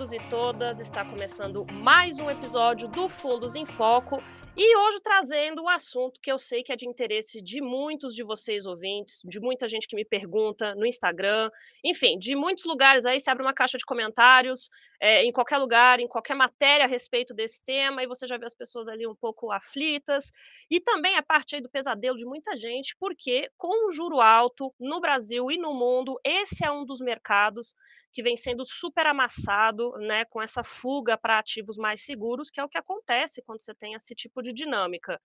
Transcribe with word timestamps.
todos 0.00 0.12
e 0.14 0.18
todas. 0.30 0.80
Está 0.80 1.04
começando 1.04 1.66
mais 1.70 2.18
um 2.18 2.30
episódio 2.30 2.88
do 2.88 3.06
Fundos 3.06 3.54
em 3.54 3.66
Foco. 3.66 4.22
E 4.62 4.76
hoje 4.76 5.00
trazendo 5.00 5.62
um 5.62 5.68
assunto 5.70 6.20
que 6.20 6.30
eu 6.30 6.38
sei 6.38 6.62
que 6.62 6.70
é 6.70 6.76
de 6.76 6.86
interesse 6.86 7.40
de 7.40 7.62
muitos 7.62 8.14
de 8.14 8.22
vocês 8.22 8.66
ouvintes, 8.66 9.22
de 9.24 9.40
muita 9.40 9.66
gente 9.66 9.88
que 9.88 9.96
me 9.96 10.04
pergunta 10.04 10.74
no 10.74 10.84
Instagram, 10.84 11.50
enfim, 11.82 12.18
de 12.18 12.36
muitos 12.36 12.66
lugares 12.66 13.06
aí, 13.06 13.18
se 13.18 13.30
abre 13.30 13.42
uma 13.42 13.54
caixa 13.54 13.78
de 13.78 13.86
comentários, 13.86 14.68
é, 15.00 15.24
em 15.24 15.32
qualquer 15.32 15.56
lugar, 15.56 15.98
em 15.98 16.06
qualquer 16.06 16.34
matéria 16.34 16.84
a 16.84 16.86
respeito 16.86 17.32
desse 17.32 17.64
tema, 17.64 18.02
e 18.02 18.06
você 18.06 18.26
já 18.26 18.36
vê 18.36 18.44
as 18.44 18.52
pessoas 18.52 18.86
ali 18.86 19.06
um 19.06 19.14
pouco 19.14 19.50
aflitas, 19.50 20.30
e 20.70 20.78
também 20.78 21.16
a 21.16 21.22
parte 21.22 21.54
aí 21.54 21.62
do 21.62 21.70
pesadelo 21.70 22.18
de 22.18 22.26
muita 22.26 22.54
gente, 22.54 22.94
porque 23.00 23.50
com 23.56 23.88
o 23.88 23.90
juro 23.90 24.20
alto 24.20 24.74
no 24.78 25.00
Brasil 25.00 25.50
e 25.50 25.56
no 25.56 25.72
mundo, 25.72 26.20
esse 26.22 26.62
é 26.62 26.70
um 26.70 26.84
dos 26.84 27.00
mercados 27.00 27.74
que 28.12 28.22
vem 28.22 28.36
sendo 28.36 28.66
super 28.66 29.06
amassado, 29.06 29.92
né, 29.98 30.24
com 30.24 30.42
essa 30.42 30.64
fuga 30.64 31.16
para 31.16 31.38
ativos 31.38 31.76
mais 31.76 32.04
seguros, 32.04 32.50
que 32.50 32.60
é 32.60 32.64
o 32.64 32.68
que 32.68 32.76
acontece 32.76 33.40
quando 33.42 33.62
você 33.62 33.72
tem 33.72 33.94
esse 33.94 34.14
tipo 34.14 34.42
de 34.42 34.49
dinâmica. 34.52 35.20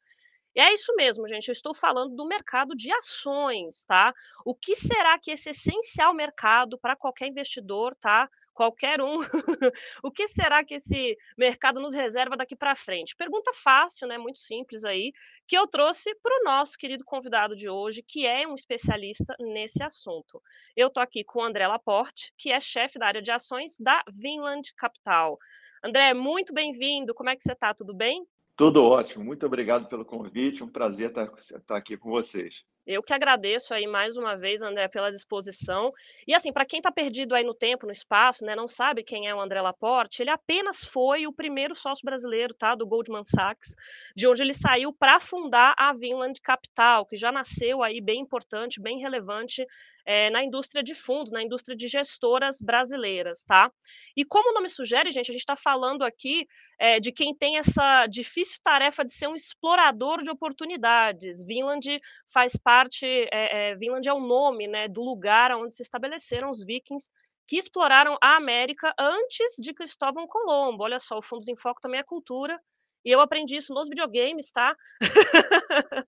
E 0.56 0.62
é 0.62 0.74
isso 0.74 0.96
mesmo, 0.96 1.28
gente. 1.28 1.50
Eu 1.50 1.52
estou 1.52 1.74
falando 1.74 2.16
do 2.16 2.26
mercado 2.26 2.74
de 2.74 2.90
ações, 2.90 3.84
tá? 3.84 4.14
O 4.46 4.56
que 4.56 4.74
será 4.74 5.20
que 5.20 5.32
esse 5.32 5.50
essencial 5.50 6.14
mercado 6.14 6.80
para 6.80 6.96
qualquer 6.96 7.28
investidor, 7.28 7.94
tá? 7.98 8.30
Qualquer 8.54 9.02
um. 9.02 9.18
o 10.02 10.10
que 10.10 10.30
será 10.30 10.64
que 10.64 10.76
esse 10.76 11.18
mercado 11.38 11.82
nos 11.82 11.94
reserva 11.94 12.38
daqui 12.38 12.56
para 12.56 12.74
frente? 12.74 13.18
Pergunta 13.18 13.52
fácil, 13.54 14.08
né? 14.08 14.18
Muito 14.18 14.40
simples 14.40 14.86
aí, 14.86 15.12
que 15.46 15.58
eu 15.58 15.68
trouxe 15.68 16.16
para 16.24 16.40
o 16.40 16.46
nosso 16.46 16.78
querido 16.78 17.04
convidado 17.04 17.54
de 17.54 17.68
hoje, 17.68 18.02
que 18.02 18.26
é 18.26 18.48
um 18.48 18.56
especialista 18.56 19.36
nesse 19.38 19.84
assunto. 19.84 20.42
Eu 20.74 20.88
estou 20.88 21.04
aqui 21.04 21.26
com 21.26 21.40
o 21.40 21.44
André 21.44 21.68
Laporte, 21.68 22.32
que 22.38 22.54
é 22.54 22.62
chefe 22.62 22.98
da 22.98 23.08
área 23.08 23.22
de 23.22 23.30
ações 23.30 23.76
da 23.78 24.02
Vinland 24.10 24.74
Capital. 24.78 25.38
André, 25.84 26.14
muito 26.14 26.54
bem-vindo. 26.54 27.14
Como 27.14 27.30
é 27.30 27.36
que 27.36 27.44
você 27.44 27.52
está? 27.52 27.74
Tudo 27.74 27.94
bem? 27.94 28.26
Tudo 28.58 28.86
ótimo, 28.86 29.24
muito 29.24 29.46
obrigado 29.46 29.90
pelo 29.90 30.06
convite, 30.06 30.64
um 30.64 30.70
prazer 30.70 31.10
estar, 31.10 31.30
estar 31.38 31.76
aqui 31.76 31.98
com 31.98 32.10
vocês. 32.10 32.64
Eu 32.88 33.04
que 33.04 33.14
agradeço 33.14 33.74
aí 33.74 33.88
mais 33.88 34.16
uma 34.16 34.38
vez, 34.38 34.62
André, 34.62 34.88
pela 34.88 35.12
disposição. 35.12 35.92
E 36.26 36.34
assim, 36.34 36.54
para 36.54 36.66
quem 36.66 36.78
está 36.78 36.92
perdido 36.92 37.34
aí 37.34 37.44
no 37.44 37.54
tempo, 37.54 37.86
no 37.86 37.92
espaço, 37.92 38.46
né, 38.46 38.56
não 38.56 38.68
sabe 38.68 39.04
quem 39.04 39.28
é 39.28 39.34
o 39.36 39.42
André 39.42 39.60
Laporte, 39.60 40.22
ele 40.22 40.30
apenas 40.30 40.86
foi 40.86 41.26
o 41.26 41.34
primeiro 41.34 41.76
sócio 41.76 42.06
brasileiro, 42.06 42.54
tá, 42.54 42.76
do 42.76 42.86
Goldman 42.86 43.24
Sachs, 43.24 43.76
de 44.16 44.28
onde 44.28 44.44
ele 44.44 44.54
saiu 44.54 44.94
para 44.94 45.20
fundar 45.20 45.74
a 45.78 45.92
Vinland 45.94 46.40
Capital, 46.40 47.06
que 47.08 47.18
já 47.18 47.32
nasceu 47.32 47.82
aí 47.82 48.00
bem 48.00 48.22
importante, 48.22 48.80
bem 48.80 49.00
relevante 49.00 49.66
é, 50.06 50.30
na 50.30 50.44
indústria 50.44 50.84
de 50.84 50.94
fundos, 50.94 51.32
na 51.32 51.42
indústria 51.42 51.76
de 51.76 51.88
gestoras 51.88 52.60
brasileiras, 52.62 53.44
tá? 53.44 53.72
E 54.16 54.24
como 54.24 54.52
o 54.52 54.54
nome 54.54 54.70
sugere, 54.70 55.12
gente, 55.12 55.32
a 55.32 55.34
gente 55.34 55.42
está 55.42 55.56
falando 55.56 56.04
aqui 56.04 56.48
é, 56.80 57.00
de 57.00 57.12
quem 57.12 57.36
tem 57.36 57.58
essa 57.58 58.06
difícil 58.08 58.60
tarefa 58.64 59.04
de 59.04 59.12
ser 59.12 59.28
um 59.28 59.36
explorador 59.36 60.22
de 60.22 60.30
oportunidades. 60.30 61.44
Vinland 61.44 62.00
faz 62.32 62.56
parte, 62.56 63.06
é, 63.06 63.72
é, 63.72 63.76
Vinland 63.76 64.08
é 64.08 64.14
o 64.14 64.20
nome, 64.20 64.68
né, 64.68 64.88
do 64.88 65.02
lugar 65.02 65.52
onde 65.52 65.74
se 65.74 65.82
estabeleceram 65.82 66.52
os 66.52 66.64
vikings 66.64 67.10
que 67.48 67.58
exploraram 67.58 68.18
a 68.22 68.36
América 68.36 68.94
antes 69.00 69.56
de 69.60 69.74
Cristóvão 69.74 70.28
Colombo. 70.28 70.84
Olha 70.84 71.00
só, 71.00 71.18
o 71.18 71.22
Fundos 71.22 71.48
em 71.48 71.56
Foco 71.56 71.80
também 71.80 72.00
é 72.00 72.04
cultura 72.04 72.60
e 73.06 73.12
eu 73.12 73.22
aprendi 73.22 73.56
isso 73.56 73.74
nos 73.74 73.88
videogames, 73.88 74.52
tá? 74.52 74.76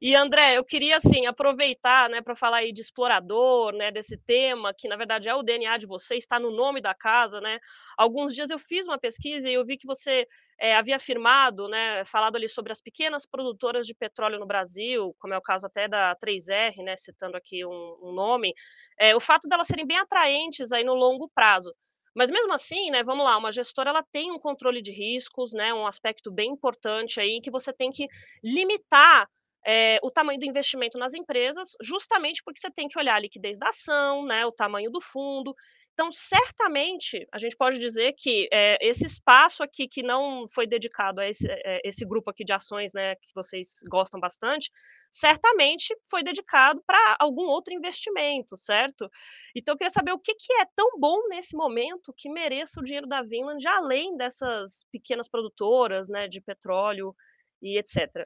e 0.00 0.14
André, 0.14 0.56
eu 0.56 0.64
queria 0.64 0.96
assim 0.96 1.26
aproveitar, 1.26 2.08
né, 2.08 2.22
para 2.22 2.36
falar 2.36 2.58
aí 2.58 2.72
de 2.72 2.80
explorador, 2.80 3.72
né, 3.72 3.90
desse 3.90 4.16
tema 4.16 4.72
que 4.72 4.88
na 4.88 4.96
verdade 4.96 5.28
é 5.28 5.34
o 5.34 5.42
DNA 5.42 5.76
de 5.78 5.86
você, 5.86 6.16
está 6.16 6.38
no 6.38 6.50
nome 6.50 6.80
da 6.80 6.94
casa, 6.94 7.40
né? 7.40 7.58
Alguns 7.96 8.34
dias 8.34 8.50
eu 8.50 8.58
fiz 8.58 8.86
uma 8.86 8.98
pesquisa 8.98 9.50
e 9.50 9.54
eu 9.54 9.64
vi 9.64 9.76
que 9.76 9.86
você 9.86 10.26
é, 10.60 10.74
havia 10.74 10.96
afirmado, 10.96 11.68
né, 11.68 12.04
falado 12.04 12.36
ali 12.36 12.48
sobre 12.48 12.72
as 12.72 12.80
pequenas 12.80 13.26
produtoras 13.26 13.86
de 13.86 13.94
petróleo 13.94 14.38
no 14.38 14.46
Brasil, 14.46 15.14
como 15.18 15.34
é 15.34 15.38
o 15.38 15.42
caso 15.42 15.66
até 15.66 15.88
da 15.88 16.16
3R, 16.16 16.76
né, 16.84 16.96
citando 16.96 17.36
aqui 17.36 17.64
um, 17.64 17.98
um 18.02 18.12
nome, 18.12 18.52
é, 18.98 19.14
o 19.14 19.20
fato 19.20 19.48
delas 19.48 19.66
serem 19.66 19.86
bem 19.86 19.98
atraentes 19.98 20.72
aí 20.72 20.84
no 20.84 20.94
longo 20.94 21.28
prazo. 21.34 21.72
Mas 22.18 22.32
mesmo 22.32 22.52
assim, 22.52 22.90
né, 22.90 23.04
vamos 23.04 23.24
lá, 23.24 23.38
uma 23.38 23.52
gestora 23.52 23.90
ela 23.90 24.02
tem 24.02 24.32
um 24.32 24.40
controle 24.40 24.82
de 24.82 24.90
riscos, 24.90 25.52
né, 25.52 25.72
um 25.72 25.86
aspecto 25.86 26.32
bem 26.32 26.50
importante 26.50 27.20
aí 27.20 27.40
que 27.40 27.48
você 27.48 27.72
tem 27.72 27.92
que 27.92 28.08
limitar 28.42 29.30
é, 29.64 30.00
o 30.02 30.10
tamanho 30.10 30.40
do 30.40 30.44
investimento 30.44 30.98
nas 30.98 31.14
empresas, 31.14 31.76
justamente 31.80 32.42
porque 32.42 32.58
você 32.58 32.72
tem 32.72 32.88
que 32.88 32.98
olhar 32.98 33.14
a 33.14 33.20
liquidez 33.20 33.56
da 33.56 33.68
ação, 33.68 34.26
né, 34.26 34.44
o 34.44 34.50
tamanho 34.50 34.90
do 34.90 35.00
fundo, 35.00 35.54
então, 35.98 36.12
certamente, 36.12 37.26
a 37.32 37.38
gente 37.38 37.56
pode 37.56 37.76
dizer 37.76 38.12
que 38.12 38.48
é, 38.52 38.78
esse 38.80 39.04
espaço 39.04 39.64
aqui 39.64 39.88
que 39.88 40.00
não 40.00 40.46
foi 40.46 40.64
dedicado 40.64 41.20
a 41.20 41.28
esse, 41.28 41.50
é, 41.50 41.80
esse, 41.84 42.04
grupo 42.06 42.30
aqui 42.30 42.44
de 42.44 42.52
ações, 42.52 42.92
né, 42.92 43.16
que 43.16 43.34
vocês 43.34 43.80
gostam 43.90 44.20
bastante, 44.20 44.70
certamente 45.10 45.92
foi 46.08 46.22
dedicado 46.22 46.80
para 46.86 47.16
algum 47.18 47.46
outro 47.46 47.74
investimento, 47.74 48.56
certo? 48.56 49.10
Então, 49.56 49.72
eu 49.74 49.76
queria 49.76 49.90
saber 49.90 50.12
o 50.12 50.20
que, 50.20 50.36
que 50.36 50.52
é 50.60 50.66
tão 50.76 51.00
bom 51.00 51.26
nesse 51.26 51.56
momento 51.56 52.14
que 52.16 52.30
mereça 52.30 52.78
o 52.78 52.84
dinheiro 52.84 53.08
da 53.08 53.20
Vinland, 53.20 53.66
além 53.66 54.16
dessas 54.16 54.86
pequenas 54.92 55.28
produtoras, 55.28 56.08
né, 56.08 56.28
de 56.28 56.40
petróleo 56.40 57.12
e 57.60 57.76
etc. 57.76 58.24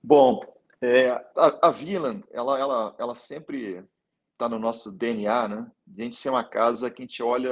Bom, 0.00 0.40
é, 0.80 1.08
a, 1.08 1.68
a 1.68 1.70
Vinland, 1.72 2.22
ela, 2.30 2.56
ela, 2.60 2.94
ela 2.96 3.14
sempre 3.16 3.84
está 4.38 4.48
no 4.48 4.58
nosso 4.58 4.92
DNA, 4.92 5.48
né? 5.48 5.70
A 5.98 6.02
gente 6.02 6.14
ser 6.14 6.30
uma 6.30 6.44
casa 6.44 6.88
que 6.88 7.02
a 7.02 7.04
gente 7.04 7.20
olha, 7.20 7.50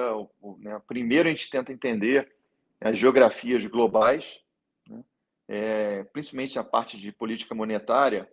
né? 0.61 0.81
primeiro 0.87 1.29
a 1.29 1.33
gente 1.33 1.51
tenta 1.51 1.73
entender 1.73 2.33
as 2.81 2.97
geografias 2.97 3.67
globais, 3.67 4.39
né? 4.89 5.03
é, 5.49 6.05
principalmente 6.05 6.59
a 6.61 6.65
parte 6.65 6.97
de 6.97 7.11
política 7.11 7.57
monetária, 7.57 8.31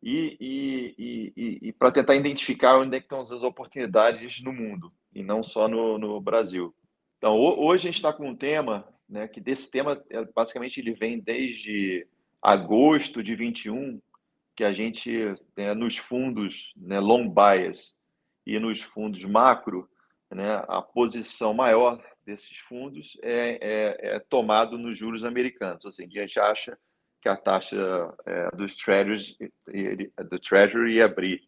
e, 0.00 0.36
e, 0.38 1.32
e, 1.36 1.58
e 1.68 1.72
para 1.72 1.90
tentar 1.90 2.14
identificar 2.14 2.78
onde 2.78 2.94
é 2.94 3.00
estão 3.00 3.20
as 3.20 3.30
oportunidades 3.32 4.40
no 4.40 4.52
mundo, 4.52 4.92
e 5.12 5.22
não 5.24 5.42
só 5.42 5.66
no, 5.66 5.98
no 5.98 6.20
Brasil. 6.20 6.72
Então, 7.18 7.36
hoje 7.36 7.88
a 7.88 7.90
gente 7.90 7.96
está 7.96 8.12
com 8.12 8.28
um 8.28 8.36
tema, 8.36 8.86
né, 9.08 9.26
que 9.26 9.40
desse 9.40 9.68
tema, 9.68 10.00
é, 10.10 10.24
basicamente, 10.26 10.78
ele 10.78 10.92
vem 10.92 11.18
desde 11.18 12.06
agosto 12.40 13.22
de 13.22 13.34
21, 13.34 14.00
que 14.56 14.64
a 14.64 14.72
gente, 14.72 15.34
né, 15.56 15.74
nos 15.74 15.96
fundos 15.96 16.72
né, 16.76 17.00
long 17.00 17.28
bias 17.28 17.96
e 18.46 18.58
nos 18.58 18.82
fundos 18.82 19.24
macro, 19.24 19.88
né, 20.30 20.64
a 20.68 20.80
posição 20.80 21.52
maior 21.52 22.02
desses 22.24 22.58
fundos 22.58 23.18
é, 23.22 23.58
é, 23.60 24.16
é 24.16 24.18
tomado 24.18 24.78
nos 24.78 24.96
juros 24.96 25.24
americanos. 25.24 25.84
Ou 25.84 25.92
seja, 25.92 26.08
a 26.08 26.26
gente 26.26 26.40
acha 26.40 26.78
que 27.20 27.28
a 27.28 27.36
taxa 27.36 27.76
é, 28.26 28.50
dos 28.56 28.74
treasuries, 28.74 29.36
do 30.30 30.38
treasury 30.38 30.96
ia 30.96 31.06
abrir. 31.06 31.42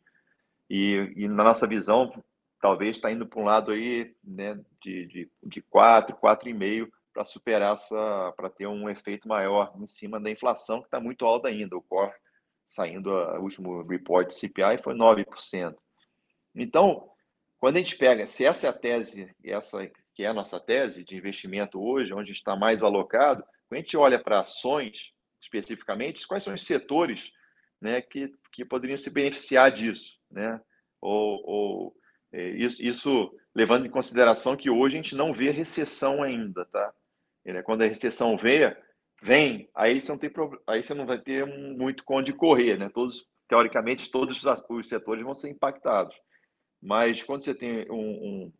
E, 0.68 1.12
e, 1.16 1.28
na 1.28 1.44
nossa 1.44 1.66
visão, 1.66 2.12
talvez 2.60 2.96
está 2.96 3.10
indo 3.10 3.26
para 3.26 3.40
um 3.40 3.44
lado 3.44 3.70
aí 3.70 4.14
né, 4.24 4.58
de, 4.82 5.06
de, 5.06 5.30
de 5.42 5.62
4, 5.62 6.16
4,5 6.16 6.90
para 7.12 7.24
superar 7.24 7.74
essa, 7.74 8.32
para 8.36 8.50
ter 8.50 8.66
um 8.66 8.90
efeito 8.90 9.28
maior 9.28 9.72
em 9.78 9.86
cima 9.86 10.20
da 10.20 10.30
inflação, 10.30 10.80
que 10.80 10.86
está 10.86 11.00
muito 11.00 11.24
alta 11.24 11.48
ainda. 11.48 11.76
O 11.76 11.82
core 11.82 12.12
saindo 12.66 13.10
o 13.10 13.40
último 13.40 13.82
report 13.82 14.30
CPI 14.32 14.82
foi 14.82 14.94
9%. 14.94 15.76
Então, 16.54 17.08
quando 17.58 17.76
a 17.76 17.78
gente 17.78 17.96
pega, 17.96 18.26
se 18.26 18.44
essa 18.44 18.66
é 18.66 18.70
a 18.70 18.72
tese, 18.72 19.34
essa 19.44 19.90
que 20.14 20.24
é 20.24 20.26
a 20.26 20.34
nossa 20.34 20.58
tese 20.58 21.04
de 21.04 21.16
investimento 21.16 21.80
hoje, 21.80 22.12
onde 22.12 22.32
está 22.32 22.56
mais 22.56 22.82
alocado, 22.82 23.44
quando 23.68 23.78
a 23.78 23.82
gente 23.82 23.96
olha 23.96 24.18
para 24.18 24.40
ações 24.40 25.12
especificamente, 25.40 26.26
quais 26.26 26.42
são 26.42 26.54
os 26.54 26.64
setores 26.64 27.30
né, 27.80 28.00
que, 28.00 28.32
que 28.52 28.64
poderiam 28.64 28.96
se 28.96 29.10
beneficiar 29.10 29.70
disso, 29.70 30.18
né? 30.30 30.60
Ou, 31.00 31.42
ou 31.44 31.96
é, 32.32 32.48
isso, 32.50 32.82
isso, 32.82 33.38
levando 33.54 33.86
em 33.86 33.90
consideração 33.90 34.56
que 34.56 34.70
hoje 34.70 34.96
a 34.96 35.02
gente 35.02 35.14
não 35.14 35.32
vê 35.32 35.50
recessão 35.50 36.22
ainda, 36.22 36.64
tá? 36.64 36.92
Quando 37.64 37.82
a 37.82 37.86
recessão 37.86 38.36
veio, 38.36 38.76
vem, 39.22 39.68
aí 39.74 40.00
você 40.00 40.12
não 40.12 40.18
tem 40.18 40.30
aí 40.66 40.82
você 40.82 40.94
não 40.94 41.06
vai 41.06 41.18
ter 41.18 41.46
muito 41.46 42.04
onde 42.08 42.32
correr, 42.32 42.78
né? 42.78 42.88
Todos 42.88 43.26
teoricamente 43.48 44.10
todos 44.10 44.42
os 44.68 44.88
setores 44.88 45.22
vão 45.22 45.34
ser 45.34 45.50
impactados, 45.50 46.16
mas 46.82 47.22
quando 47.22 47.42
você 47.42 47.54
tem 47.54 47.90
um, 47.90 47.94
um, 47.94 48.52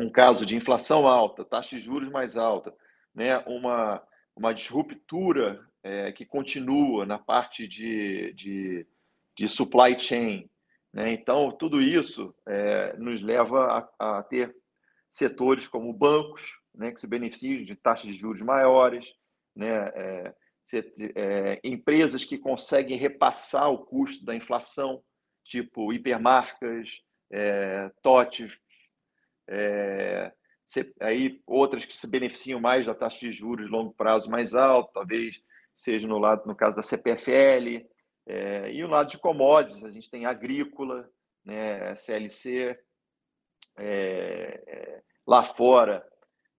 um 0.00 0.10
caso 0.10 0.44
de 0.44 0.54
inflação 0.54 1.06
alta, 1.06 1.44
taxa 1.44 1.76
de 1.76 1.82
juros 1.82 2.10
mais 2.10 2.36
alta, 2.36 2.74
né? 3.14 3.38
Uma 3.46 4.02
uma 4.34 4.54
disruptura 4.54 5.60
é, 5.82 6.10
que 6.12 6.24
continua 6.24 7.04
na 7.04 7.18
parte 7.18 7.68
de, 7.68 8.32
de, 8.32 8.86
de 9.36 9.48
supply 9.48 9.98
chain, 9.98 10.48
né? 10.92 11.12
Então 11.12 11.50
tudo 11.52 11.82
isso 11.82 12.34
é, 12.46 12.96
nos 12.96 13.20
leva 13.20 13.88
a, 13.98 14.18
a 14.18 14.22
ter 14.22 14.54
setores 15.10 15.68
como 15.68 15.92
bancos, 15.92 16.58
né? 16.74 16.92
Que 16.92 17.00
se 17.00 17.06
beneficiam 17.06 17.62
de 17.64 17.76
taxas 17.76 18.06
de 18.06 18.14
juros 18.14 18.40
maiores 18.40 19.04
né? 19.54 19.88
É, 19.94 20.34
é, 21.16 21.60
empresas 21.64 22.24
que 22.24 22.38
conseguem 22.38 22.96
repassar 22.96 23.70
o 23.70 23.84
custo 23.84 24.24
da 24.24 24.34
inflação, 24.34 25.02
tipo 25.44 25.92
hipermarcas, 25.92 26.88
é, 27.30 27.90
TOT, 28.00 28.46
é, 29.48 30.32
aí 31.00 31.40
outras 31.46 31.84
que 31.84 31.96
se 31.96 32.06
beneficiam 32.06 32.60
mais 32.60 32.86
da 32.86 32.94
taxa 32.94 33.18
de 33.18 33.32
juros 33.32 33.70
longo 33.70 33.92
prazo 33.92 34.30
mais 34.30 34.54
alto, 34.54 34.92
talvez 34.92 35.42
seja 35.76 36.06
no 36.06 36.18
lado, 36.18 36.46
no 36.46 36.54
caso 36.54 36.76
da 36.76 36.82
CPFL, 36.82 37.84
é, 38.26 38.72
e 38.72 38.84
o 38.84 38.88
lado 38.88 39.10
de 39.10 39.18
commodities, 39.18 39.84
a 39.84 39.90
gente 39.90 40.10
tem 40.10 40.26
agrícola, 40.26 41.10
né, 41.44 41.94
CLC, 41.96 42.78
é, 43.76 44.62
é, 44.66 45.02
lá 45.26 45.42
fora, 45.42 46.06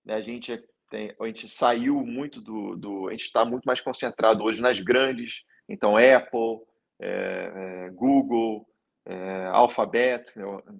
né, 0.03 0.15
a 0.15 0.21
gente 0.21 0.61
tem, 0.93 1.11
a 1.19 1.25
gente 1.25 1.49
saiu 1.49 2.05
muito 2.05 2.39
do, 2.39 2.75
do 2.75 3.07
a 3.07 3.11
gente 3.13 3.23
está 3.23 3.43
muito 3.43 3.65
mais 3.65 3.81
concentrado 3.81 4.43
hoje 4.43 4.61
nas 4.61 4.79
grandes, 4.79 5.41
então 5.67 5.97
Apple, 5.97 6.59
é, 7.01 7.51
é, 7.55 7.89
Google, 7.89 8.67
é, 9.07 9.47
Alphabet, 9.47 10.31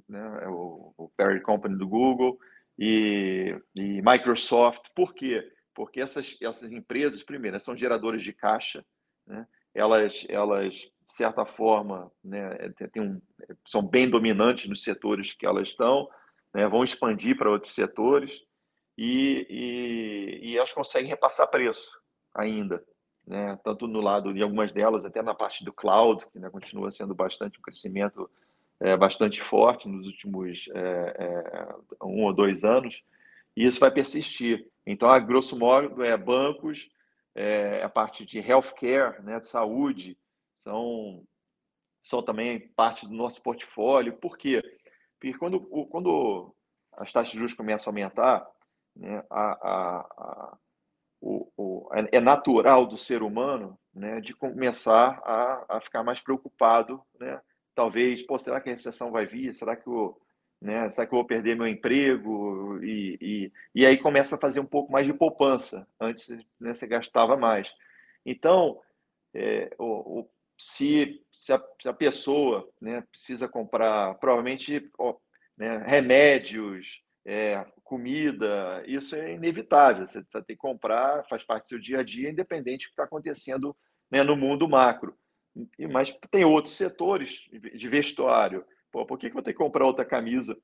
né, 0.07 0.39
é 0.44 0.48
o, 0.48 0.94
o 0.95 1.10
parent 1.18 1.42
company 1.42 1.75
do 1.75 1.88
Google, 1.88 2.38
e, 2.77 3.60
e 3.75 4.04
Microsoft. 4.04 4.88
Por 4.95 5.15
quê? 5.15 5.44
Porque 5.74 6.00
essas, 6.00 6.38
essas 6.39 6.71
empresas, 6.71 7.24
primeiro, 7.24 7.60
são 7.60 7.75
geradoras 7.75 8.21
de 8.21 8.33
caixa, 8.33 8.86
né? 9.25 9.48
elas, 9.74 10.24
elas, 10.30 10.74
de 10.75 10.92
certa 11.06 11.44
forma, 11.44 12.12
né, 12.24 12.56
tem 12.94 13.01
um, 13.01 13.19
são 13.65 13.81
bem 13.81 14.07
dominantes 14.07 14.69
nos 14.69 14.83
setores 14.83 15.33
que 15.33 15.48
elas 15.48 15.69
estão, 15.69 16.07
né, 16.54 16.68
vão 16.68 16.83
expandir 16.83 17.36
para 17.36 17.50
outros 17.50 17.74
setores 17.74 18.44
e, 18.98 19.48
e, 19.50 20.50
e, 20.50 20.57
elas 20.57 20.72
conseguem 20.72 21.10
repassar 21.10 21.50
preço 21.50 22.00
ainda, 22.34 22.84
né, 23.25 23.57
tanto 23.63 23.88
no 23.88 24.01
lado 24.01 24.34
de 24.34 24.42
algumas 24.42 24.74
delas, 24.74 25.06
até 25.06 25.22
na 25.22 25.34
parte 25.34 25.63
do 25.63 25.74
cloud, 25.74 26.25
que 26.28 26.40
né, 26.40 26.50
continua 26.50 26.92
sendo 26.92 27.13
bastante 27.16 27.57
um 27.57 27.62
crescimento 27.62 28.30
é, 28.80 28.98
bastante 28.98 29.42
forte 29.42 29.88
nos 29.88 30.06
últimos 30.06 30.68
é, 30.74 31.16
é, 31.19 32.06
um 32.06 32.24
ou 32.24 32.34
dois 32.34 32.63
anos, 32.63 33.01
e 33.56 33.66
isso 33.66 33.80
vai 33.80 33.92
persistir. 33.92 34.68
Então, 34.86 35.10
a 35.10 35.19
grosso 35.19 35.57
modo, 35.57 36.04
é 36.04 36.16
bancos, 36.18 36.89
é, 37.36 37.81
a 37.81 37.89
parte 37.89 38.25
de 38.25 38.39
healthcare, 38.39 39.22
né, 39.24 39.39
de 39.39 39.48
saúde, 39.48 40.18
são, 40.57 41.24
são 42.01 42.22
também 42.22 42.60
parte 42.75 43.07
do 43.07 43.13
nosso 43.13 43.42
portfólio. 43.42 44.13
Por 44.13 44.38
quê? 44.38 44.62
Porque 45.19 45.38
quando, 45.38 45.62
quando 45.88 46.54
as 46.94 47.12
taxas 47.12 47.31
de 47.31 47.38
juros 47.38 47.54
começam 47.54 47.89
a 47.89 47.92
aumentar, 47.92 48.48
né, 48.95 49.24
a, 49.30 49.51
a, 49.51 50.00
a, 50.00 50.57
o, 51.22 51.51
o, 51.57 51.90
é 51.94 52.19
natural 52.19 52.86
do 52.86 52.98
ser 52.98 53.24
humano 53.24 53.78
né, 53.94 54.19
de 54.19 54.34
começar 54.34 55.22
a, 55.24 55.78
a 55.78 55.81
ficar 55.81 56.04
mais 56.04 56.19
preocupado 56.19 57.01
né, 57.19 57.40
talvez, 57.75 58.22
pô, 58.24 58.38
será 58.38 58.60
que 58.62 58.69
a 58.69 58.74
recessão 58.74 59.12
vai 59.12 59.25
vir? 59.25 59.54
Será 59.54 59.75
que 59.75 59.88
eu, 59.88 60.18
né, 60.62 60.90
será 60.90 61.07
que 61.07 61.13
eu 61.13 61.18
vou 61.18 61.25
perder 61.25 61.56
meu 61.56 61.68
emprego? 61.68 62.80
E, 62.84 63.18
e, 63.22 63.51
e 63.75 63.86
aí 63.86 63.98
começa 63.98 64.36
a 64.36 64.40
fazer 64.40 64.60
um 64.60 64.66
pouco 64.66 64.92
mais 64.92 65.06
de 65.06 65.13
poupança. 65.13 65.88
Antes 66.00 66.30
né, 66.60 66.74
você 66.74 66.88
gastava 66.88 67.36
mais. 67.36 67.74
Então, 68.25 68.80
é, 69.34 69.74
o, 69.78 70.22
o, 70.22 70.30
se, 70.57 71.22
se, 71.31 71.51
a, 71.54 71.62
se 71.81 71.89
a 71.89 71.94
pessoa 71.94 72.69
né, 72.81 73.04
precisa 73.12 73.48
comprar, 73.48 74.16
provavelmente, 74.16 74.89
ó, 74.98 75.16
né, 75.57 75.84
remédios, 75.86 77.01
é, 77.25 77.66
comida, 77.84 78.84
isso 78.86 79.16
é 79.16 79.34
inevitável. 79.34 80.06
Você 80.06 80.24
ter 80.24 80.44
que 80.48 80.56
comprar, 80.56 81.25
faz 81.28 81.44
parte 81.44 81.64
do 81.64 81.68
seu 81.70 81.80
dia 81.80 82.00
a 82.00 82.04
dia, 82.04 82.30
independente 82.30 82.86
do 82.86 82.88
que 82.88 82.94
está 82.94 83.04
acontecendo 83.04 83.75
né, 84.12 84.24
no 84.24 84.36
mundo 84.36 84.68
macro. 84.68 85.16
Mas 85.92 86.12
tem 86.31 86.44
outros 86.44 86.75
setores 86.75 87.48
de 87.52 87.88
vestuário. 87.88 88.66
Pô, 88.92 89.06
por 89.06 89.18
que, 89.18 89.28
que 89.28 89.34
vou 89.34 89.44
ter 89.44 89.54
que 89.54 89.60
comprar 89.60 89.86
outra 89.86 90.04
camisa? 90.04 90.58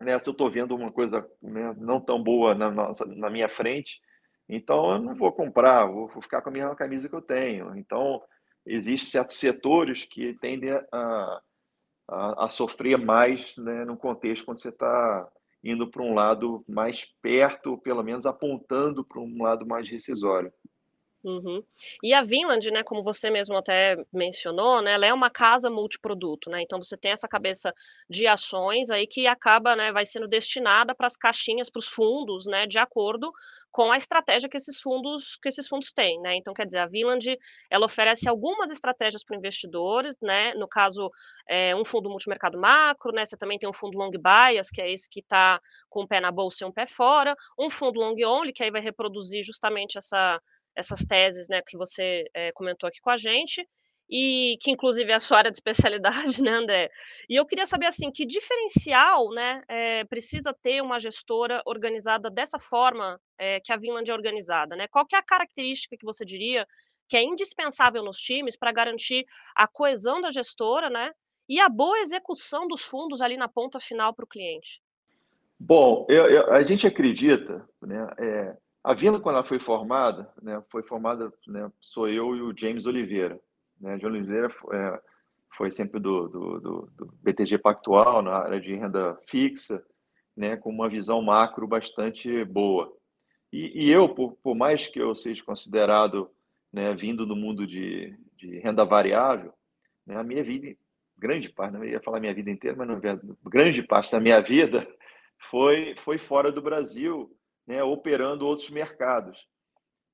Né, 0.00 0.18
se 0.18 0.28
eu 0.28 0.32
estou 0.32 0.50
vendo 0.50 0.74
uma 0.74 0.90
coisa 0.90 1.26
né, 1.40 1.74
não 1.78 2.00
tão 2.00 2.22
boa 2.22 2.54
na, 2.54 2.70
nossa, 2.70 3.06
na 3.06 3.30
minha 3.30 3.48
frente, 3.48 4.00
então 4.48 4.92
eu 4.92 4.98
não 4.98 5.14
vou 5.14 5.32
comprar, 5.32 5.86
vou, 5.86 6.08
ficar 6.20 6.42
com 6.42 6.50
a 6.50 6.52
mesma 6.52 6.74
camisa 6.74 7.08
que 7.08 7.14
eu 7.14 7.22
tenho. 7.22 7.76
Então, 7.76 8.20
existem 8.66 9.08
certos 9.08 9.36
setores 9.36 10.04
que 10.04 10.34
tendem 10.40 10.70
a, 10.72 11.40
a, 12.08 12.46
a 12.46 12.48
sofrer 12.48 12.98
mais 12.98 13.56
né, 13.56 13.84
no 13.84 13.96
contexto 13.96 14.44
quando 14.44 14.60
você 14.60 14.70
está 14.70 15.28
indo 15.62 15.88
para 15.90 16.02
um 16.02 16.14
lado 16.14 16.64
mais 16.68 17.04
perto, 17.20 17.78
pelo 17.78 18.02
menos 18.02 18.26
apontando 18.26 19.04
para 19.04 19.20
um 19.20 19.42
lado 19.42 19.66
mais 19.66 19.88
rescisório. 19.88 20.52
Uhum. 21.24 21.62
E 22.02 22.12
a 22.12 22.22
Vinland, 22.22 22.68
né, 22.72 22.82
como 22.82 23.00
você 23.00 23.30
mesmo 23.30 23.56
até 23.56 23.96
mencionou, 24.12 24.82
né, 24.82 24.94
ela 24.94 25.06
é 25.06 25.14
uma 25.14 25.30
casa 25.30 25.70
multiproduto, 25.70 26.50
né, 26.50 26.62
então 26.62 26.82
você 26.82 26.96
tem 26.96 27.12
essa 27.12 27.28
cabeça 27.28 27.72
de 28.10 28.26
ações 28.26 28.90
aí 28.90 29.06
que 29.06 29.28
acaba, 29.28 29.76
né, 29.76 29.92
vai 29.92 30.04
sendo 30.04 30.26
destinada 30.26 30.96
para 30.96 31.06
as 31.06 31.16
caixinhas, 31.16 31.70
para 31.70 31.78
os 31.78 31.86
fundos, 31.86 32.44
né, 32.46 32.66
de 32.66 32.78
acordo 32.78 33.32
com 33.72 33.90
a 33.90 33.96
estratégia 33.96 34.48
que 34.48 34.56
esses 34.56 34.80
fundos 34.80 35.36
que 35.42 35.48
esses 35.48 35.66
fundos 35.66 35.92
têm, 35.92 36.20
né, 36.20 36.36
então 36.36 36.54
quer 36.54 36.66
dizer, 36.66 36.78
a 36.78 36.86
Vinland, 36.86 37.36
ela 37.70 37.86
oferece 37.86 38.28
algumas 38.28 38.70
estratégias 38.70 39.24
para 39.24 39.36
investidores, 39.36 40.16
né, 40.22 40.54
no 40.54 40.68
caso, 40.68 41.10
é, 41.48 41.74
um 41.74 41.84
fundo 41.84 42.10
multimercado 42.10 42.58
macro, 42.60 43.12
né, 43.12 43.24
você 43.24 43.36
também 43.36 43.58
tem 43.58 43.68
um 43.68 43.72
fundo 43.72 43.98
long 43.98 44.10
bias, 44.10 44.68
que 44.70 44.80
é 44.80 44.92
esse 44.92 45.08
que 45.08 45.20
está 45.20 45.58
com 45.88 46.02
um 46.02 46.06
pé 46.06 46.20
na 46.20 46.30
bolsa 46.30 46.64
e 46.64 46.66
um 46.66 46.72
pé 46.72 46.86
fora, 46.86 47.34
um 47.58 47.70
fundo 47.70 47.98
long 47.98 48.14
only, 48.24 48.52
que 48.52 48.62
aí 48.62 48.70
vai 48.70 48.82
reproduzir 48.82 49.42
justamente 49.44 49.98
essa 49.98 50.40
essas 50.74 51.00
teses, 51.00 51.48
né, 51.48 51.60
que 51.66 51.76
você 51.76 52.24
é, 52.34 52.50
comentou 52.52 52.88
aqui 52.88 52.98
com 53.00 53.10
a 53.10 53.16
gente, 53.16 53.66
e 54.14 54.58
que 54.60 54.70
inclusive 54.70 55.10
é 55.10 55.14
a 55.14 55.20
sua 55.20 55.38
área 55.38 55.50
de 55.50 55.56
especialidade, 55.56 56.42
né, 56.44 56.50
André? 56.50 56.90
E 57.30 57.34
eu 57.34 57.46
queria 57.46 57.66
saber, 57.66 57.86
assim, 57.86 58.10
que 58.10 58.26
diferencial, 58.26 59.30
né, 59.30 59.62
é, 59.66 60.04
precisa 60.04 60.52
ter 60.52 60.82
uma 60.82 61.00
gestora 61.00 61.62
organizada 61.64 62.28
dessa 62.28 62.58
forma 62.58 63.18
é, 63.38 63.58
que 63.60 63.72
a 63.72 63.76
Vinland 63.78 64.10
é 64.10 64.14
organizada, 64.14 64.76
né? 64.76 64.86
Qual 64.88 65.06
é 65.10 65.16
a 65.16 65.22
característica 65.22 65.96
que 65.96 66.04
você 66.04 66.26
diria 66.26 66.66
que 67.08 67.16
é 67.16 67.22
indispensável 67.22 68.02
nos 68.02 68.18
times 68.18 68.54
para 68.56 68.70
garantir 68.70 69.24
a 69.54 69.66
coesão 69.66 70.20
da 70.20 70.30
gestora, 70.30 70.90
né, 70.90 71.12
e 71.48 71.58
a 71.58 71.68
boa 71.68 71.98
execução 72.00 72.68
dos 72.68 72.82
fundos 72.82 73.20
ali 73.20 73.36
na 73.36 73.48
ponta 73.48 73.80
final 73.80 74.14
para 74.14 74.24
o 74.24 74.28
cliente? 74.28 74.82
Bom, 75.58 76.06
eu, 76.08 76.26
eu, 76.26 76.52
a 76.52 76.62
gente 76.62 76.86
acredita, 76.86 77.66
né, 77.80 78.08
é, 78.18 78.56
a 78.84 78.94
Vila, 78.94 79.20
quando 79.20 79.36
ela 79.36 79.44
foi 79.44 79.58
formada, 79.58 80.30
né, 80.42 80.62
foi 80.70 80.82
formada, 80.82 81.32
né, 81.46 81.70
sou 81.80 82.08
eu 82.08 82.36
e 82.36 82.42
o 82.42 82.54
James 82.56 82.86
Oliveira. 82.86 83.40
Né? 83.82 83.98
James 83.98 84.04
Oliveira 84.04 84.48
foi, 84.48 84.76
é, 84.76 85.00
foi 85.56 85.70
sempre 85.70 86.00
do, 86.00 86.28
do, 86.28 86.60
do, 86.60 86.92
do, 86.96 87.14
BTG 87.22 87.58
Pactual, 87.58 88.22
na 88.22 88.36
área 88.36 88.60
de 88.60 88.74
renda 88.74 89.18
fixa, 89.28 89.84
né, 90.34 90.56
com 90.56 90.70
uma 90.70 90.88
visão 90.88 91.20
macro 91.20 91.66
bastante 91.66 92.44
boa. 92.44 92.90
E, 93.52 93.84
e 93.84 93.90
eu, 93.90 94.08
por, 94.08 94.34
por, 94.42 94.54
mais 94.54 94.86
que 94.86 94.98
eu 94.98 95.14
seja 95.14 95.44
considerado 95.44 96.30
né, 96.72 96.94
vindo 96.94 97.26
do 97.26 97.36
mundo 97.36 97.66
de, 97.66 98.16
de 98.36 98.58
renda 98.60 98.84
variável, 98.84 99.52
né, 100.06 100.16
a 100.16 100.22
minha 100.22 100.42
vida, 100.42 100.74
grande 101.18 101.50
parte, 101.50 101.74
não 101.74 101.84
ia 101.84 102.00
falar 102.00 102.20
minha 102.20 102.32
vida 102.32 102.50
inteira, 102.50 102.76
mas 102.76 102.88
não, 102.88 103.00
grande 103.44 103.82
parte 103.82 104.10
da 104.10 104.20
minha 104.20 104.40
vida 104.40 104.88
foi, 105.50 105.94
foi 105.96 106.16
fora 106.16 106.50
do 106.50 106.62
Brasil, 106.62 107.30
né, 107.66 107.82
operando 107.82 108.46
outros 108.46 108.70
mercados. 108.70 109.46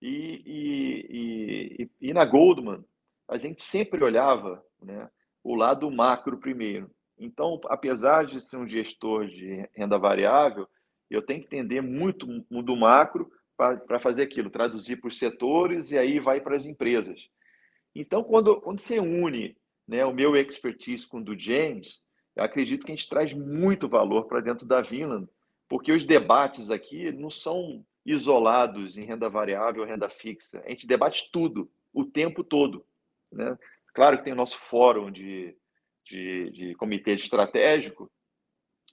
E, 0.00 0.42
e, 0.46 1.82
e, 1.82 2.08
e, 2.08 2.12
na 2.12 2.24
Goldman, 2.24 2.84
a 3.28 3.36
gente 3.36 3.62
sempre 3.62 4.02
olhava 4.02 4.64
né, 4.82 5.08
o 5.44 5.54
lado 5.54 5.90
macro 5.90 6.38
primeiro. 6.38 6.90
Então, 7.18 7.60
apesar 7.66 8.24
de 8.24 8.40
ser 8.40 8.56
um 8.56 8.66
gestor 8.66 9.26
de 9.26 9.68
renda 9.74 9.98
variável, 9.98 10.68
eu 11.10 11.22
tenho 11.22 11.40
que 11.40 11.46
entender 11.46 11.80
muito 11.80 12.26
do 12.26 12.76
macro 12.76 13.30
para 13.56 13.98
fazer 13.98 14.22
aquilo, 14.22 14.50
traduzir 14.50 14.96
para 14.96 15.08
os 15.08 15.18
setores 15.18 15.90
e 15.90 15.98
aí 15.98 16.20
vai 16.20 16.40
para 16.40 16.56
as 16.56 16.64
empresas. 16.64 17.28
Então, 17.94 18.22
quando, 18.22 18.60
quando 18.60 18.78
você 18.78 19.00
une 19.00 19.56
né, 19.86 20.04
o 20.04 20.14
meu 20.14 20.36
expertise 20.36 21.06
com 21.06 21.18
o 21.18 21.24
do 21.24 21.38
James, 21.38 22.00
eu 22.36 22.44
acredito 22.44 22.86
que 22.86 22.92
a 22.92 22.94
gente 22.94 23.08
traz 23.08 23.32
muito 23.32 23.88
valor 23.88 24.26
para 24.26 24.40
dentro 24.40 24.66
da 24.66 24.80
Vinland, 24.80 25.28
porque 25.68 25.90
os 25.90 26.04
debates 26.04 26.70
aqui 26.70 27.10
não 27.10 27.30
são 27.30 27.84
isolados 28.06 28.96
em 28.96 29.04
renda 29.04 29.28
variável 29.28 29.84
renda 29.84 30.08
fixa. 30.08 30.62
A 30.64 30.70
gente 30.70 30.86
debate 30.86 31.30
tudo, 31.32 31.70
o 31.92 32.04
tempo 32.04 32.44
todo. 32.44 32.86
Né? 33.32 33.56
Claro 33.94 34.18
que 34.18 34.24
tem 34.24 34.32
o 34.32 34.36
nosso 34.36 34.58
fórum 34.68 35.10
de, 35.10 35.56
de, 36.04 36.50
de 36.50 36.74
comitê 36.74 37.14
estratégico, 37.14 38.10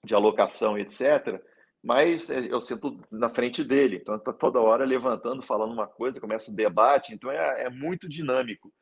de 0.03 0.13
alocação, 0.13 0.77
etc., 0.77 1.41
mas 1.83 2.31
é, 2.31 2.51
eu 2.51 2.59
sinto 2.59 2.99
na 3.11 3.29
frente 3.29 3.63
dele, 3.63 3.97
então 3.97 4.15
está 4.15 4.33
toda 4.33 4.59
hora 4.59 4.83
levantando, 4.83 5.43
falando 5.43 5.71
uma 5.71 5.85
coisa, 5.85 6.19
começa 6.19 6.49
o 6.49 6.55
debate, 6.55 7.13
então 7.13 7.29
é, 7.29 7.65
é 7.65 7.69
muito 7.69 8.09
dinâmico. 8.09 8.73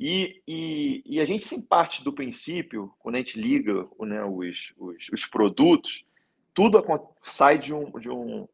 E, 0.00 0.42
e, 0.48 1.02
e, 1.06 1.20
a 1.20 1.24
gente 1.24 1.44
sempre 1.44 1.68
parte 1.68 2.02
do 2.02 2.12
princípio, 2.12 2.92
quando 2.98 3.14
a 3.14 3.18
gente 3.18 3.40
liga 3.40 3.88
né, 4.00 4.24
os, 4.24 4.72
os, 4.76 5.08
os 5.12 5.26
produtos, 5.26 6.04
tudo 6.52 6.84
sai 7.22 7.58
de, 7.58 7.72
um, 7.72 7.92
de, 7.92 8.10
um, 8.10 8.48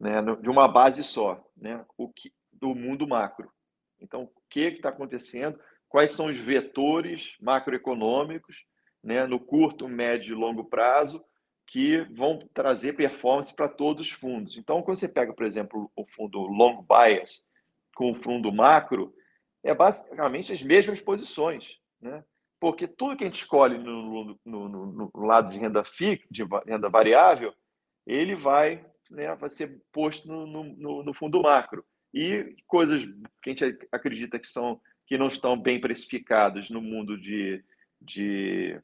né, 0.00 0.22
de 0.40 0.48
uma 0.48 0.66
base 0.66 1.04
só, 1.04 1.46
né, 1.54 1.84
o 1.98 2.08
que, 2.08 2.32
do 2.50 2.74
mundo 2.74 3.06
macro. 3.06 3.52
Então, 4.00 4.22
o 4.22 4.30
que 4.48 4.60
está 4.60 4.88
acontecendo? 4.88 5.60
Quais 5.94 6.10
são 6.10 6.26
os 6.26 6.36
vetores 6.36 7.36
macroeconômicos 7.40 8.66
né, 9.00 9.28
no 9.28 9.38
curto, 9.38 9.88
médio 9.88 10.32
e 10.32 10.36
longo 10.36 10.64
prazo 10.64 11.24
que 11.68 11.98
vão 12.16 12.40
trazer 12.52 12.96
performance 12.96 13.54
para 13.54 13.68
todos 13.68 14.08
os 14.08 14.12
fundos. 14.12 14.56
Então, 14.58 14.82
quando 14.82 14.96
você 14.96 15.06
pega, 15.06 15.32
por 15.32 15.46
exemplo, 15.46 15.88
o 15.94 16.04
fundo 16.04 16.40
long 16.40 16.82
bias 16.82 17.46
com 17.94 18.10
o 18.10 18.14
fundo 18.16 18.52
macro, 18.52 19.14
é 19.62 19.72
basicamente 19.72 20.52
as 20.52 20.64
mesmas 20.64 21.00
posições, 21.00 21.78
né? 22.00 22.24
Porque 22.58 22.88
tudo 22.88 23.16
que 23.16 23.22
a 23.22 23.28
gente 23.28 23.42
escolhe 23.42 23.78
no, 23.78 24.36
no, 24.44 24.68
no, 24.68 25.10
no 25.14 25.24
lado 25.24 25.52
de 25.52 25.60
renda 25.60 25.84
fixa, 25.84 26.26
de 26.28 26.42
renda 26.66 26.88
variável, 26.88 27.54
ele 28.04 28.34
vai, 28.34 28.84
né, 29.08 29.32
vai 29.36 29.48
ser 29.48 29.80
posto 29.92 30.26
no, 30.26 31.04
no 31.04 31.14
fundo 31.14 31.40
macro. 31.40 31.86
E 32.12 32.56
coisas 32.66 33.04
que 33.40 33.50
a 33.50 33.54
gente 33.54 33.78
acredita 33.92 34.40
que 34.40 34.46
são 34.48 34.80
que 35.06 35.18
não 35.18 35.28
estão 35.28 35.56
bem 35.56 35.80
precificadas 35.80 36.70
no 36.70 36.80
mundo 36.80 37.18
de, 37.18 37.62
de, 38.00 38.80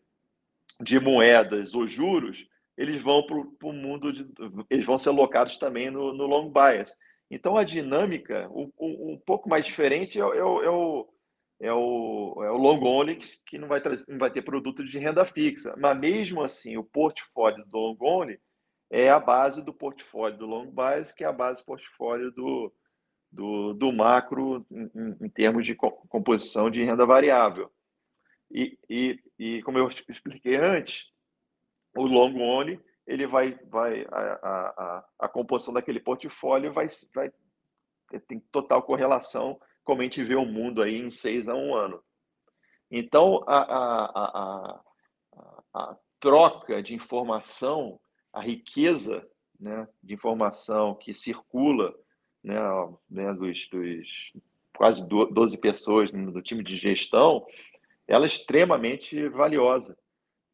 de 0.80 1.00
moedas 1.00 1.74
ou 1.74 1.86
juros, 1.86 2.46
eles 2.76 3.02
vão 3.02 3.22
para 3.22 3.36
o 3.36 3.72
mundo 3.72 4.12
de, 4.12 4.26
eles 4.70 4.84
vão 4.84 4.96
ser 4.96 5.10
alocados 5.10 5.56
também 5.56 5.90
no, 5.90 6.12
no 6.12 6.26
long 6.26 6.50
bias. 6.50 6.96
Então 7.30 7.56
a 7.56 7.64
dinâmica 7.64 8.48
um, 8.50 8.70
um, 8.78 9.12
um 9.12 9.22
pouco 9.24 9.48
mais 9.48 9.64
diferente 9.64 10.18
é, 10.18 10.22
é, 10.22 10.38
é, 10.38 10.42
o, 10.42 11.08
é, 11.60 11.72
o, 11.72 12.42
é 12.42 12.50
o 12.50 12.56
long 12.56 12.82
only 12.82 13.18
que 13.46 13.58
não 13.58 13.68
vai, 13.68 13.80
trazer, 13.80 14.04
não 14.08 14.18
vai 14.18 14.30
ter 14.30 14.42
produto 14.42 14.82
de 14.84 14.98
renda 14.98 15.24
fixa. 15.24 15.74
Mas 15.78 15.98
mesmo 15.98 16.42
assim, 16.42 16.76
o 16.76 16.84
portfólio 16.84 17.64
do 17.66 17.78
long 17.78 17.96
only 18.00 18.40
é 18.90 19.08
a 19.08 19.20
base 19.20 19.64
do 19.64 19.72
portfólio 19.72 20.38
do 20.38 20.46
long 20.46 20.70
bias, 20.70 21.12
que 21.12 21.22
é 21.22 21.26
a 21.26 21.32
base 21.32 21.62
do 21.62 21.66
portfólio 21.66 22.32
do, 22.32 22.72
do, 23.30 23.72
do 23.74 23.92
macro 23.92 24.66
em, 24.70 25.16
em, 25.20 25.28
termos 25.28 25.64
de 25.64 25.74
composição 25.74 26.70
de 26.70 26.82
renda 26.82 27.06
variável. 27.06 27.70
E, 28.50 28.78
e, 28.88 29.20
e 29.38 29.62
como 29.62 29.78
eu 29.78 29.88
expliquei 29.88 30.56
antes, 30.56 31.12
o 31.96 32.04
long 32.04 32.36
only 32.40 32.80
ele 33.06 33.26
vai, 33.26 33.58
vai 33.68 34.04
a, 34.10 34.18
a, 34.42 35.04
a, 35.20 35.28
composição 35.28 35.74
daquele 35.74 36.00
portfólio 36.00 36.72
vai, 36.72 36.86
vai 37.14 37.32
tem 38.26 38.40
total 38.52 38.82
correlação 38.82 39.60
como 39.84 40.00
a 40.00 40.04
gente 40.04 40.22
vê 40.22 40.34
o 40.34 40.44
mundo 40.44 40.82
aí 40.82 40.96
em 40.96 41.10
seis 41.10 41.48
a 41.48 41.54
um 41.54 41.74
ano. 41.74 42.02
Então, 42.90 43.44
a, 43.46 43.58
a, 43.58 44.10
a, 44.14 44.80
a 45.74 45.96
troca 46.18 46.82
de 46.82 46.94
informação, 46.94 48.00
a 48.32 48.40
riqueza 48.40 49.26
né, 49.58 49.88
de 50.02 50.14
informação 50.14 50.94
que 50.94 51.14
circula 51.14 51.94
né, 52.42 52.56
né, 53.08 53.32
dos, 53.34 53.68
dos 53.68 54.32
quase 54.76 55.06
12 55.08 55.58
pessoas 55.58 56.10
do 56.10 56.40
time 56.40 56.62
de 56.62 56.76
gestão, 56.76 57.44
ela 58.08 58.24
é 58.24 58.26
extremamente 58.26 59.28
valiosa 59.28 59.96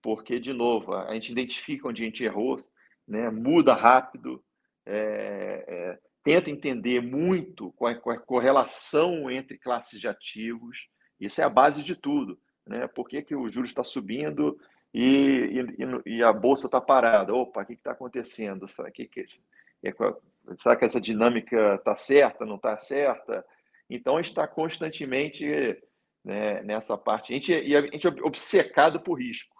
porque, 0.06 0.38
de 0.38 0.52
novo, 0.52 0.94
a 0.94 1.12
gente 1.14 1.32
identifica 1.32 1.88
onde 1.88 2.00
a 2.00 2.04
gente 2.04 2.22
errou, 2.22 2.58
né? 3.08 3.28
muda 3.28 3.74
rápido, 3.74 4.40
é, 4.86 5.64
é, 5.66 5.98
tenta 6.22 6.48
entender 6.48 7.02
muito 7.02 7.72
qual 7.72 7.90
é, 7.90 7.94
é, 7.94 8.10
a 8.12 8.20
correlação 8.20 9.28
entre 9.28 9.58
classes 9.58 10.00
de 10.00 10.06
ativos, 10.06 10.86
isso 11.18 11.40
é 11.40 11.44
a 11.44 11.48
base 11.48 11.82
de 11.82 11.96
tudo. 11.96 12.38
Né? 12.64 12.86
Por 12.86 13.08
que, 13.08 13.20
que 13.20 13.34
o 13.34 13.50
juros 13.50 13.70
está 13.70 13.82
subindo 13.82 14.56
e, 14.94 15.60
e, 16.06 16.18
e, 16.18 16.22
a 16.22 16.32
bolsa 16.32 16.66
está 16.66 16.80
parada? 16.80 17.34
Opa, 17.34 17.62
o 17.62 17.66
que 17.66 17.72
está 17.72 17.90
acontecendo? 17.90 18.64
Que, 18.94 19.08
que, 19.08 19.26
é, 19.82 19.92
será 20.56 20.76
que 20.76 20.84
essa 20.84 21.00
dinâmica 21.00 21.74
está 21.76 21.96
certa, 21.96 22.44
não 22.44 22.56
está 22.56 22.78
certa? 22.78 23.44
Então, 23.88 24.16
a 24.16 24.22
gente 24.22 24.30
está 24.30 24.46
constantemente 24.46 25.46
né, 26.24 26.62
nessa 26.62 26.98
parte. 26.98 27.32
A 27.32 27.36
gente, 27.36 27.52
e 27.52 27.76
a 27.76 27.82
gente 27.82 28.06
é 28.06 28.10
obcecado 28.22 29.00
por 29.00 29.20
risco. 29.20 29.54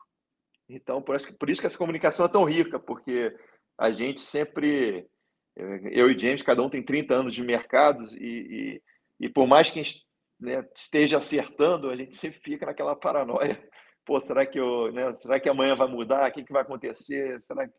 Então, 0.68 1.00
por 1.00 1.14
isso, 1.16 1.32
por 1.34 1.48
isso 1.48 1.60
que 1.60 1.66
essa 1.66 1.78
comunicação 1.78 2.26
é 2.26 2.28
tão 2.28 2.44
rica, 2.44 2.78
porque 2.78 3.34
a 3.78 3.90
gente 3.92 4.20
sempre, 4.20 5.08
eu 5.56 6.10
e 6.10 6.18
James, 6.18 6.42
cada 6.42 6.62
um 6.62 6.68
tem 6.68 6.82
30 6.82 7.14
anos 7.14 7.34
de 7.34 7.42
mercados 7.42 8.12
e, 8.12 8.18
e, 8.18 8.82
e 9.20 9.28
por 9.28 9.46
mais 9.46 9.70
que 9.70 9.78
a 9.78 9.82
gente 9.82 10.04
né, 10.40 10.66
esteja 10.74 11.18
acertando, 11.18 11.88
a 11.88 11.96
gente 11.96 12.16
sempre 12.16 12.40
fica 12.40 12.66
naquela 12.66 12.96
paranoia. 12.96 13.62
Pô, 14.04 14.20
será 14.20 14.44
que, 14.44 14.58
eu, 14.58 14.92
né, 14.92 15.12
será 15.14 15.38
que 15.38 15.48
amanhã 15.48 15.74
vai 15.74 15.88
mudar? 15.88 16.28
O 16.28 16.32
que, 16.32 16.44
que 16.44 16.52
vai 16.52 16.62
acontecer? 16.62 17.40
Será 17.40 17.66
que... 17.66 17.74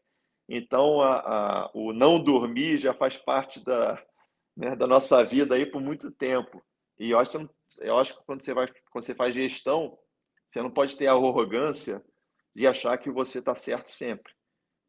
Então, 0.48 1.02
a, 1.02 1.20
a, 1.20 1.72
o 1.74 1.92
não 1.92 2.22
dormir 2.22 2.78
já 2.78 2.94
faz 2.94 3.18
parte 3.18 3.64
da, 3.64 4.02
né, 4.56 4.76
da 4.76 4.88
nossa 4.88 5.24
vida 5.24 5.56
aí 5.56 5.66
por 5.66 5.82
muito 5.82 6.10
tempo. 6.12 6.64
E 6.98 7.12
eu 7.12 7.20
acho, 7.20 7.50
eu 7.80 7.98
acho 7.98 8.18
que 8.18 8.26
quando 8.26 8.42
você, 8.42 8.54
vai, 8.54 8.68
quando 8.90 9.04
você 9.04 9.14
faz 9.14 9.36
gestão, 9.36 9.98
você 10.48 10.62
não 10.62 10.72
pode 10.72 10.96
ter 10.96 11.08
a 11.08 11.12
arrogância 11.12 12.02
de 12.56 12.66
achar 12.66 12.98
que 12.98 13.12
você 13.12 13.40
está 13.40 13.54
certo 13.54 13.90
sempre. 13.90 14.34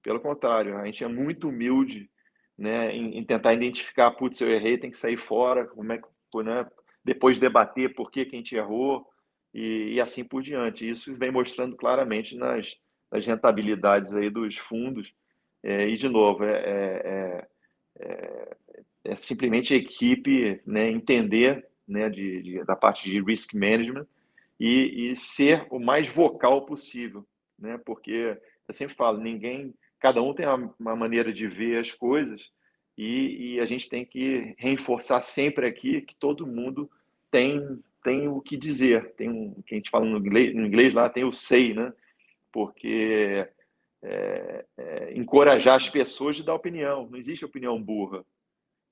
Pelo 0.02 0.20
contrário, 0.20 0.78
a 0.78 0.86
gente 0.86 1.04
é 1.04 1.08
muito 1.08 1.48
humilde 1.48 2.10
né, 2.56 2.94
em, 2.94 3.18
em, 3.18 3.24
tentar 3.24 3.52
identificar, 3.52 4.10
putz, 4.12 4.40
eu 4.40 4.50
errei, 4.50 4.78
tem 4.78 4.90
que 4.90 4.96
sair 4.96 5.16
fora, 5.16 5.66
como 5.66 5.92
é 5.92 5.98
que, 5.98 6.42
né, 6.42 6.66
depois 7.04 7.38
debater 7.38 7.94
por 7.94 8.10
que, 8.10 8.24
que 8.24 8.34
a 8.34 8.38
gente 8.38 8.56
errou 8.56 9.06
e, 9.52 9.94
e, 9.94 10.00
assim 10.00 10.24
por 10.24 10.42
diante. 10.42 10.88
Isso 10.88 11.14
vem 11.14 11.30
mostrando 11.30 11.76
claramente 11.76 12.36
nas, 12.36 12.74
nas 13.10 13.26
rentabilidades 13.26 14.14
aí 14.14 14.30
dos 14.30 14.56
fundos. 14.56 15.12
É, 15.62 15.88
e, 15.88 15.96
de 15.96 16.08
novo, 16.08 16.44
é, 16.44 16.52
é, 16.52 17.48
é, 18.00 18.56
é 19.04 19.16
simplesmente 19.16 19.74
a 19.74 19.76
equipe 19.76 20.60
né, 20.66 20.90
entender 20.90 21.66
né, 21.86 22.08
de, 22.08 22.42
de, 22.42 22.64
da 22.64 22.76
parte 22.76 23.10
de 23.10 23.20
risk 23.20 23.54
management 23.54 24.06
e, 24.58 25.10
e 25.10 25.16
ser 25.16 25.66
o 25.70 25.78
mais 25.78 26.08
vocal 26.08 26.64
possível 26.64 27.26
né? 27.58 27.78
Porque 27.84 28.38
eu 28.66 28.74
sempre 28.74 28.94
falo, 28.94 29.18
ninguém, 29.18 29.74
cada 29.98 30.22
um 30.22 30.32
tem 30.32 30.46
uma, 30.46 30.74
uma 30.78 30.96
maneira 30.96 31.32
de 31.32 31.46
ver 31.46 31.78
as 31.78 31.90
coisas 31.90 32.50
e, 32.96 33.54
e, 33.54 33.60
a 33.60 33.64
gente 33.64 33.88
tem 33.88 34.04
que 34.04 34.54
reforçar 34.58 35.20
sempre 35.22 35.66
aqui 35.66 36.02
que 36.02 36.14
todo 36.14 36.46
mundo 36.46 36.90
tem 37.30 37.82
tem 38.02 38.28
o 38.28 38.40
que 38.40 38.56
dizer, 38.56 39.12
tem 39.14 39.28
um 39.28 39.60
que 39.66 39.74
a 39.74 39.76
gente 39.76 39.90
fala 39.90 40.04
no 40.06 40.18
inglês, 40.18 40.54
no 40.54 40.64
inglês 40.64 40.94
lá 40.94 41.10
tem 41.10 41.24
o 41.24 41.32
say, 41.32 41.74
né? 41.74 41.92
Porque 42.52 43.46
é, 44.02 44.64
é, 44.76 45.18
encorajar 45.18 45.76
as 45.76 45.88
pessoas 45.88 46.36
de 46.36 46.44
dar 46.44 46.54
opinião, 46.54 47.08
não 47.10 47.18
existe 47.18 47.44
opinião 47.44 47.82
burra, 47.82 48.24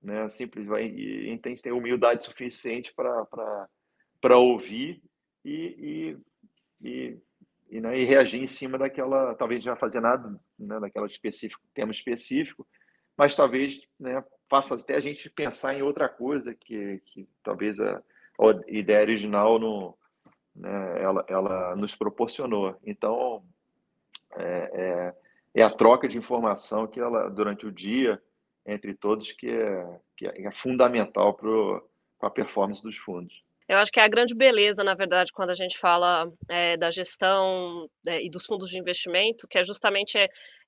né? 0.03 0.29
Simples 0.29 0.67
vai, 0.67 0.87
e 0.87 1.27
a 1.27 1.31
gente 1.31 1.63
tem 1.63 1.73
humildade 1.73 2.25
suficiente 2.25 2.93
para 2.95 4.39
ouvir 4.39 5.03
e, 5.45 6.17
e, 6.83 6.89
e 6.89 7.19
e, 7.69 7.81
né, 7.81 7.99
e 7.99 8.05
reagir 8.05 8.43
em 8.43 8.47
cima 8.47 8.79
daquela, 8.79 9.35
talvez 9.35 9.63
já 9.63 9.75
fazer 9.77 10.01
nada, 10.01 10.39
né, 10.59 10.79
daquela 10.81 11.07
específico, 11.07 11.63
tema 11.75 11.93
específico, 11.93 12.67
mas 13.17 13.35
talvez 13.35 13.81
né, 13.99 14.23
faça 14.49 14.75
até 14.75 14.95
a 14.95 15.01
gente 15.01 15.29
pensar 15.31 15.75
em 15.75 15.83
outra 15.83 16.09
coisa 16.09 16.55
que, 16.55 17.01
que 17.07 17.29
talvez 17.43 17.81
a, 17.81 17.97
a 17.97 18.03
ideia 18.69 19.03
original 19.03 19.59
não, 19.59 19.95
né, 20.55 21.03
ela, 21.03 21.25
ela 21.29 21.77
nos 21.77 21.95
proporcionou. 21.95 22.77
Então, 22.85 23.43
é, 24.35 24.71
é, 24.73 25.15
é, 25.61 25.63
a 25.63 25.71
troca 25.71 26.09
de 26.09 26.19
informação 26.19 26.87
que 26.87 27.01
ela, 27.01 27.29
durante 27.29 27.67
o 27.67 27.73
dia, 27.73 28.21
entre 28.67 28.95
todos, 28.95 29.33
que 29.33 29.49
é, 29.49 30.01
que 30.17 30.27
é 30.27 30.51
fundamental 30.51 31.35
para 31.35 32.29
a 32.29 32.31
performance 32.31 32.83
dos 32.83 32.97
fundos. 32.97 33.45
Eu 33.69 33.79
acho 33.79 33.91
que 33.91 33.99
é 33.99 34.05
a 34.05 34.09
grande 34.09 34.33
beleza, 34.33 34.85
na 34.85 34.95
verdade, 34.95 35.33
quando 35.33 35.51
a 35.51 35.55
gente 35.55 35.77
fala 35.77 36.31
é, 36.49 36.77
da 36.77 36.89
gestão 36.89 37.89
é, 38.07 38.25
e 38.25 38.31
dos 38.31 38.47
fundos 38.47 38.71
de 38.71 38.79
investimento, 38.79 39.49
que 39.49 39.59
é 39.59 39.65
justamente 39.65 40.17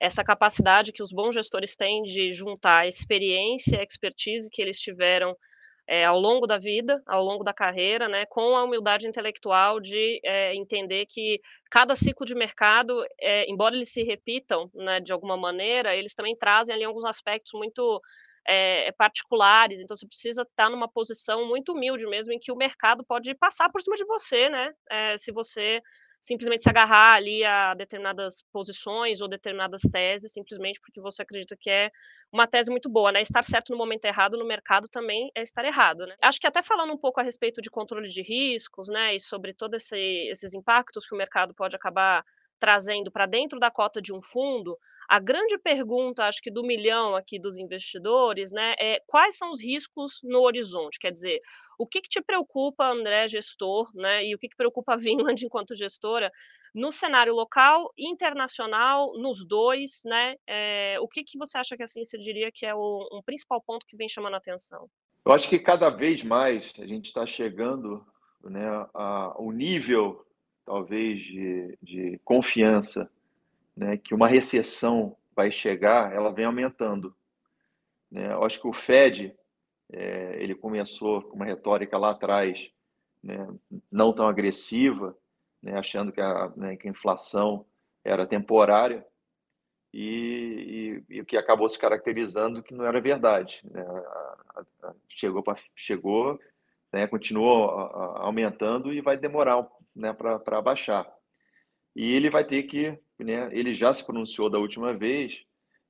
essa 0.00 0.24
capacidade 0.24 0.92
que 0.92 1.02
os 1.02 1.12
bons 1.12 1.32
gestores 1.32 1.76
têm 1.76 2.02
de 2.02 2.32
juntar 2.32 2.80
a 2.80 2.86
experiência, 2.88 3.78
a 3.78 3.84
expertise 3.84 4.50
que 4.50 4.60
eles 4.60 4.80
tiveram 4.80 5.36
é, 5.88 6.04
ao 6.04 6.20
longo 6.20 6.46
da 6.46 6.58
vida, 6.58 7.02
ao 7.06 7.24
longo 7.24 7.42
da 7.44 7.54
carreira, 7.54 8.08
né, 8.08 8.26
com 8.26 8.56
a 8.56 8.64
humildade 8.64 9.08
intelectual 9.08 9.80
de 9.80 10.20
entender 10.54 11.06
que 11.06 11.40
cada 11.70 11.96
ciclo 11.96 12.26
de 12.26 12.34
mercado, 12.34 13.04
embora 13.48 13.74
eles 13.74 13.90
se 13.92 14.02
repitam 14.04 14.70
né, 14.74 15.00
de 15.00 15.12
alguma 15.12 15.36
maneira, 15.36 15.96
eles 15.96 16.14
também 16.14 16.36
trazem 16.36 16.74
ali 16.74 16.84
alguns 16.84 17.04
aspectos 17.04 17.52
muito 17.54 18.00
é, 18.46 18.92
particulares, 18.92 19.80
então 19.80 19.96
você 19.96 20.06
precisa 20.06 20.42
estar 20.42 20.70
numa 20.70 20.88
posição 20.90 21.46
muito 21.46 21.72
humilde 21.72 22.06
mesmo, 22.06 22.32
em 22.32 22.38
que 22.38 22.52
o 22.52 22.56
mercado 22.56 23.04
pode 23.04 23.34
passar 23.34 23.70
por 23.70 23.80
cima 23.82 23.96
de 23.96 24.04
você, 24.06 24.48
né? 24.48 24.72
É, 24.90 25.18
se 25.18 25.32
você 25.32 25.80
simplesmente 26.20 26.62
se 26.62 26.68
agarrar 26.70 27.14
ali 27.14 27.44
a 27.44 27.74
determinadas 27.74 28.42
posições 28.52 29.20
ou 29.20 29.28
determinadas 29.28 29.82
teses, 29.82 30.32
simplesmente 30.32 30.80
porque 30.80 31.00
você 31.00 31.22
acredita 31.22 31.56
que 31.58 31.70
é 31.70 31.90
uma 32.32 32.46
tese 32.46 32.70
muito 32.70 32.88
boa, 32.88 33.10
né? 33.12 33.22
Estar 33.22 33.42
certo 33.42 33.70
no 33.72 33.78
momento 33.78 34.04
errado 34.04 34.36
no 34.36 34.46
mercado 34.46 34.88
também 34.88 35.30
é 35.34 35.42
estar 35.42 35.64
errado, 35.64 36.06
né? 36.06 36.14
Acho 36.22 36.40
que 36.40 36.46
até 36.46 36.62
falando 36.62 36.92
um 36.92 36.98
pouco 36.98 37.20
a 37.20 37.22
respeito 37.22 37.60
de 37.62 37.70
controle 37.70 38.08
de 38.08 38.22
riscos, 38.22 38.88
né, 38.88 39.14
e 39.14 39.20
sobre 39.20 39.54
todos 39.54 39.82
esse, 39.84 39.96
esses 40.30 40.54
impactos 40.54 41.06
que 41.06 41.14
o 41.14 41.18
mercado 41.18 41.54
pode 41.54 41.74
acabar 41.76 42.24
trazendo 42.58 43.10
para 43.10 43.26
dentro 43.26 43.58
da 43.58 43.70
cota 43.70 44.02
de 44.02 44.12
um 44.12 44.20
fundo, 44.20 44.76
A 45.08 45.18
grande 45.18 45.56
pergunta, 45.56 46.24
acho 46.24 46.42
que 46.42 46.50
do 46.50 46.62
milhão 46.62 47.16
aqui 47.16 47.38
dos 47.38 47.56
investidores, 47.56 48.52
né, 48.52 48.74
é 48.78 49.00
quais 49.06 49.38
são 49.38 49.50
os 49.50 49.62
riscos 49.62 50.20
no 50.22 50.40
horizonte? 50.40 50.98
Quer 50.98 51.10
dizer, 51.10 51.40
o 51.78 51.86
que, 51.86 52.02
que 52.02 52.10
te 52.10 52.20
preocupa, 52.20 52.92
André, 52.92 53.26
gestor, 53.26 53.90
né, 53.94 54.26
e 54.26 54.34
o 54.34 54.38
que, 54.38 54.50
que 54.50 54.56
preocupa 54.56 54.92
a 54.92 54.96
Vinland 54.98 55.40
enquanto 55.46 55.74
gestora, 55.74 56.30
no 56.74 56.92
cenário 56.92 57.34
local, 57.34 57.90
internacional, 57.96 59.14
nos 59.14 59.46
dois, 59.46 60.02
né? 60.04 60.36
É, 60.46 60.98
o 61.00 61.08
que, 61.08 61.24
que 61.24 61.38
você 61.38 61.56
acha 61.56 61.74
que 61.74 61.82
assim 61.82 62.04
você 62.04 62.18
diria 62.18 62.52
que 62.52 62.66
é 62.66 62.74
o 62.74 63.08
um 63.10 63.22
principal 63.22 63.62
ponto 63.62 63.86
que 63.86 63.96
vem 63.96 64.10
chamando 64.10 64.34
a 64.34 64.36
atenção? 64.36 64.90
Eu 65.24 65.32
acho 65.32 65.48
que 65.48 65.58
cada 65.58 65.88
vez 65.88 66.22
mais 66.22 66.70
a 66.78 66.86
gente 66.86 67.06
está 67.06 67.26
chegando 67.26 68.06
né, 68.44 68.68
a, 68.92 69.34
o 69.38 69.50
nível, 69.50 70.24
talvez, 70.66 71.18
de, 71.20 71.78
de 71.82 72.20
confiança 72.22 73.10
né, 73.78 73.96
que 73.96 74.12
uma 74.12 74.26
recessão 74.26 75.16
vai 75.34 75.52
chegar, 75.52 76.12
ela 76.12 76.32
vem 76.32 76.44
aumentando. 76.44 77.14
Né? 78.10 78.32
Eu 78.32 78.42
acho 78.44 78.60
que 78.60 78.66
o 78.66 78.72
Fed, 78.72 79.32
é, 79.92 80.42
ele 80.42 80.54
começou 80.54 81.22
com 81.22 81.36
uma 81.36 81.44
retórica 81.44 81.96
lá 81.96 82.10
atrás, 82.10 82.70
né, 83.22 83.46
não 83.90 84.12
tão 84.12 84.26
agressiva, 84.26 85.16
né, 85.62 85.78
achando 85.78 86.10
que 86.10 86.20
a, 86.20 86.52
né, 86.56 86.76
que 86.76 86.88
a 86.88 86.90
inflação 86.90 87.64
era 88.04 88.26
temporária, 88.26 89.06
e, 89.94 91.02
e, 91.08 91.14
e, 91.14 91.20
o 91.20 91.24
que 91.24 91.36
acabou 91.36 91.68
se 91.68 91.78
caracterizando 91.78 92.62
que 92.62 92.74
não 92.74 92.84
era 92.84 93.00
verdade. 93.00 93.60
Né? 93.64 93.80
A, 93.80 94.64
a, 94.82 94.94
chegou, 95.08 95.42
pra, 95.42 95.56
chegou 95.74 96.38
né, 96.92 97.06
continuou 97.06 97.70
aumentando 98.16 98.92
e 98.92 99.00
vai 99.00 99.16
demorar 99.16 99.66
né, 99.94 100.12
para 100.12 100.60
baixar. 100.60 101.10
E 101.94 102.12
ele 102.12 102.30
vai 102.30 102.44
ter 102.44 102.64
que, 102.64 102.98
né, 103.24 103.48
ele 103.52 103.74
já 103.74 103.92
se 103.92 104.04
pronunciou 104.04 104.48
da 104.48 104.58
última 104.58 104.94
vez 104.94 105.42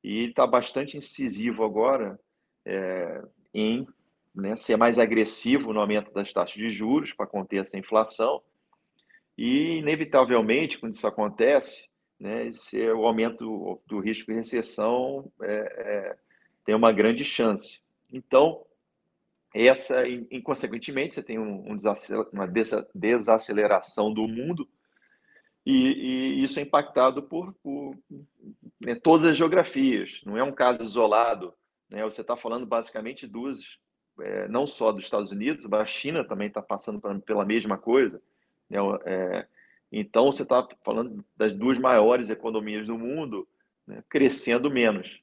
e 0.03 0.25
está 0.25 0.47
bastante 0.47 0.97
incisivo 0.97 1.65
agora 1.65 2.19
é, 2.65 3.23
em 3.53 3.87
né, 4.35 4.57
ser 4.57 4.77
mais 4.77 4.99
agressivo 4.99 5.73
no 5.73 5.81
aumento 5.81 6.13
das 6.13 6.33
taxas 6.33 6.57
de 6.57 6.71
juros 6.71 7.13
para 7.13 7.27
conter 7.27 7.61
essa 7.61 7.79
inflação. 7.79 8.43
E, 9.37 9.79
inevitavelmente, 9.79 10.79
quando 10.79 10.95
isso 10.95 11.07
acontece, 11.07 11.89
né, 12.19 12.47
esse, 12.47 12.81
é 12.81 12.93
o 12.93 13.07
aumento 13.07 13.81
do 13.87 14.01
risco 14.01 14.31
de 14.31 14.37
recessão 14.37 15.31
é, 15.43 15.55
é, 15.55 16.17
tem 16.65 16.75
uma 16.75 16.93
grande 16.93 17.25
chance. 17.25 17.81
Então, 18.13 18.65
essa, 19.55 20.07
inconsequentemente, 20.31 21.15
você 21.15 21.23
tem 21.23 21.39
um, 21.39 21.73
um 21.73 21.77
uma 22.33 22.47
desaceleração 22.95 24.13
do 24.13 24.29
mundo 24.29 24.69
e, 25.71 26.41
e, 26.41 26.45
isso 26.45 26.59
é 26.59 26.63
impactado 26.63 27.23
por, 27.23 27.53
por 27.63 27.95
né, 28.81 28.95
todas 28.95 29.27
as 29.27 29.37
geografias. 29.37 30.19
Não 30.25 30.39
é 30.39 30.43
um 30.43 30.51
caso 30.51 30.81
isolado. 30.81 31.53
Né? 31.91 32.03
Você 32.05 32.23
está 32.23 32.35
falando 32.39 32.65
basicamente 32.65 33.27
dos, 33.27 33.79
é, 34.19 34.49
não 34.49 34.67
só 34.67 34.91
dos 34.91 35.05
Estados 35.05 35.31
Unidos, 35.31 35.67
mas 35.67 35.81
a 35.83 35.85
China 35.85 36.25
também 36.25 36.49
está 36.49 36.63
passando 36.63 37.03
pela 37.21 37.45
mesma 37.45 37.77
coisa. 37.77 38.19
Né? 38.71 38.79
É, 39.05 39.47
então, 39.93 40.33
você 40.33 40.43
está 40.43 40.67
falando 40.83 41.23
das 41.37 41.53
duas 41.53 41.79
maiores 41.79 42.31
economias 42.31 42.87
do 42.87 42.97
mundo 42.97 43.47
né, 43.87 44.03
crescendo 44.09 44.71
menos. 44.71 45.21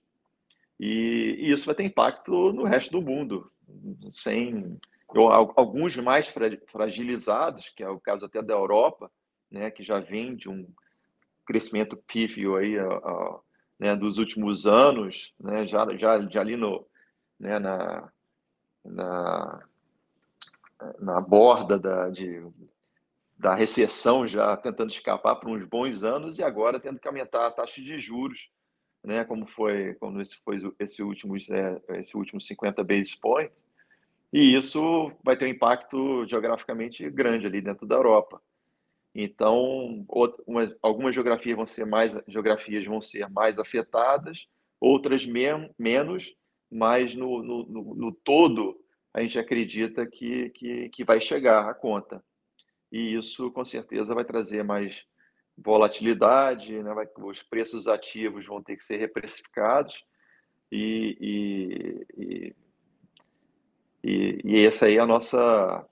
E, 0.80 1.38
e, 1.40 1.52
isso 1.52 1.66
vai 1.66 1.74
ter 1.74 1.86
impacto 1.86 2.54
no 2.54 2.66
resto 2.66 2.92
do 2.92 3.02
mundo, 3.02 3.52
sem 4.14 4.78
alguns 5.56 5.98
mais 5.98 6.32
fragilizados, 6.68 7.70
que 7.70 7.82
é 7.82 7.90
o 7.90 8.00
caso 8.00 8.28
até 8.28 8.44
da 8.44 8.54
Europa, 8.54 9.10
né, 9.56 9.72
que 9.72 9.84
já 9.84 10.00
vem 10.00 10.36
de 10.36 10.50
um 10.50 10.68
crescimento 11.46 11.96
pífio 11.96 12.58
aí, 12.58 12.76
né, 13.80 13.96
dos 13.96 14.18
últimos 14.18 14.68
anos, 14.68 15.34
né, 15.40 15.66
já, 15.66 15.88
já, 15.96 16.22
já 16.28 16.42
ali 16.42 16.58
no, 16.58 16.86
né, 17.40 17.58
na, 17.58 18.12
na, 18.84 19.64
na 21.00 21.22
borda 21.22 21.80
da, 21.80 22.10
de, 22.10 22.46
da 23.38 23.56
recessão, 23.56 24.28
já 24.28 24.58
tentando 24.58 24.92
escapar 24.92 25.38
por 25.38 25.50
uns 25.50 25.64
bons 25.64 26.04
anos 26.04 26.38
e 26.38 26.44
agora 26.44 26.78
tendo 26.78 27.00
que 27.00 27.08
aumentar 27.08 27.48
a 27.48 27.52
taxa 27.52 27.82
de 27.82 27.98
juros, 27.98 28.52
né, 29.02 29.24
como 29.24 29.48
foi 29.48 29.94
como 29.96 30.20
esse 30.20 30.36
foi 30.44 30.58
esse 30.80 31.02
último 31.02 31.38
é, 31.38 32.00
esse 32.02 32.18
último 32.18 32.42
50 32.42 32.84
basis 32.84 33.16
points, 33.16 33.66
e 34.34 34.54
isso 34.54 35.14
vai 35.24 35.38
ter 35.38 35.46
um 35.46 35.50
impacto 35.50 36.26
geograficamente 36.26 37.10
grande 37.10 37.46
ali 37.46 37.62
dentro 37.62 37.88
da 37.88 37.96
Europa. 37.96 38.42
Então, 39.16 40.06
algumas 40.82 41.16
geografias 41.16 41.56
vão 41.56 41.66
ser 41.66 41.86
mais 41.86 42.20
geografias 42.28 42.86
vão 42.86 43.00
ser 43.00 43.30
mais 43.30 43.58
afetadas, 43.58 44.46
outras 44.78 45.26
menos, 45.26 46.36
mas 46.70 47.16
no, 47.16 47.42
no, 47.42 47.96
no, 47.96 48.12
todo 48.12 48.78
a 49.14 49.22
gente 49.22 49.40
acredita 49.40 50.06
que, 50.06 50.50
que, 50.50 50.90
que 50.90 51.06
vai 51.06 51.22
chegar 51.22 51.70
a 51.70 51.74
conta. 51.74 52.22
E 52.92 53.16
isso 53.16 53.50
com 53.52 53.64
certeza 53.64 54.14
vai 54.14 54.26
trazer 54.26 54.64
mais 54.66 55.06
volatilidade, 55.58 56.84
né? 56.84 56.94
vai, 56.94 57.08
os 57.20 57.42
preços 57.42 57.88
ativos 57.88 58.46
vão 58.46 58.62
ter 58.62 58.76
que 58.76 58.84
ser 58.84 58.98
reprecificados 58.98 60.04
e, 60.70 61.18
e, 61.22 62.06
e, 62.18 62.56
e, 64.04 64.42
e 64.44 64.66
essa 64.66 64.88
aí 64.88 64.98
é 64.98 65.00
a 65.00 65.08
nossa 65.08 65.88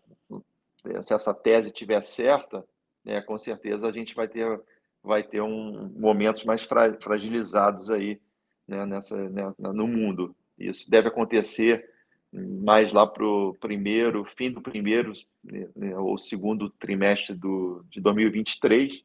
se 1.01 1.13
essa 1.13 1.33
tese 1.33 1.71
tiver 1.71 2.03
certa, 2.03 2.65
né, 3.03 3.21
com 3.21 3.37
certeza 3.37 3.87
a 3.87 3.91
gente 3.91 4.15
vai 4.15 4.27
ter, 4.27 4.59
vai 5.03 5.23
ter 5.23 5.41
um, 5.41 5.91
momentos 5.97 6.43
mais 6.43 6.63
fra, 6.63 6.93
fragilizados 7.01 7.89
aí 7.89 8.19
né, 8.67 8.85
nessa, 8.85 9.29
né, 9.29 9.53
no 9.57 9.87
mundo. 9.87 10.35
Isso 10.57 10.89
deve 10.89 11.07
acontecer 11.07 11.89
mais 12.31 12.91
lá 12.91 13.05
para 13.05 13.25
o 13.25 13.55
primeiro, 13.59 14.25
fim 14.35 14.51
do 14.51 14.61
primeiro 14.61 15.13
né, 15.43 15.97
ou 15.97 16.17
segundo 16.17 16.69
trimestre 16.69 17.35
do, 17.35 17.85
de 17.89 18.01
2023, 18.01 19.03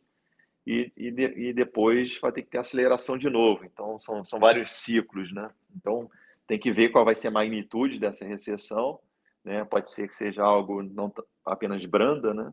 e, 0.66 0.92
e, 0.96 1.10
de, 1.10 1.22
e, 1.22 1.52
depois 1.52 2.18
vai 2.20 2.30
ter 2.30 2.42
que 2.42 2.50
ter 2.50 2.58
aceleração 2.58 3.16
de 3.16 3.30
novo. 3.30 3.64
Então, 3.64 3.98
são, 3.98 4.22
são 4.22 4.38
vários 4.38 4.74
ciclos, 4.74 5.32
né? 5.32 5.50
Então, 5.74 6.10
tem 6.46 6.58
que 6.58 6.70
ver 6.70 6.90
qual 6.90 7.06
vai 7.06 7.16
ser 7.16 7.28
a 7.28 7.30
magnitude 7.30 7.98
dessa 7.98 8.26
recessão, 8.26 9.00
né? 9.42 9.64
Pode 9.64 9.90
ser 9.90 10.08
que 10.08 10.14
seja 10.14 10.42
algo 10.42 10.82
não 10.82 11.10
apenas 11.44 11.82
branda, 11.86 12.34
né? 12.34 12.52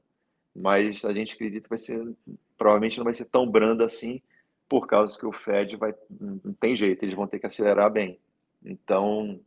Mas 0.56 1.04
a 1.04 1.12
gente 1.12 1.36
acredita 1.36 1.64
que 1.64 1.70
vai 1.70 1.78
ser, 1.78 2.16
provavelmente 2.58 2.98
não 2.98 3.04
vai 3.04 3.14
ser 3.14 3.26
tão 3.26 3.50
branda 3.50 3.86
assim, 3.86 4.22
por 4.70 4.88
causa 4.88 5.18
que 5.18 5.26
o 5.26 5.32
Fed 5.32 5.76
vai, 5.76 5.94
não 6.20 6.54
tem 6.54 6.76
jeito, 6.76 7.04
eles 7.04 7.16
vão 7.16 7.28
ter 7.28 7.40
que 7.40 7.46
acelerar 7.46 7.92
bem. 7.92 8.20
Então, 8.64 9.40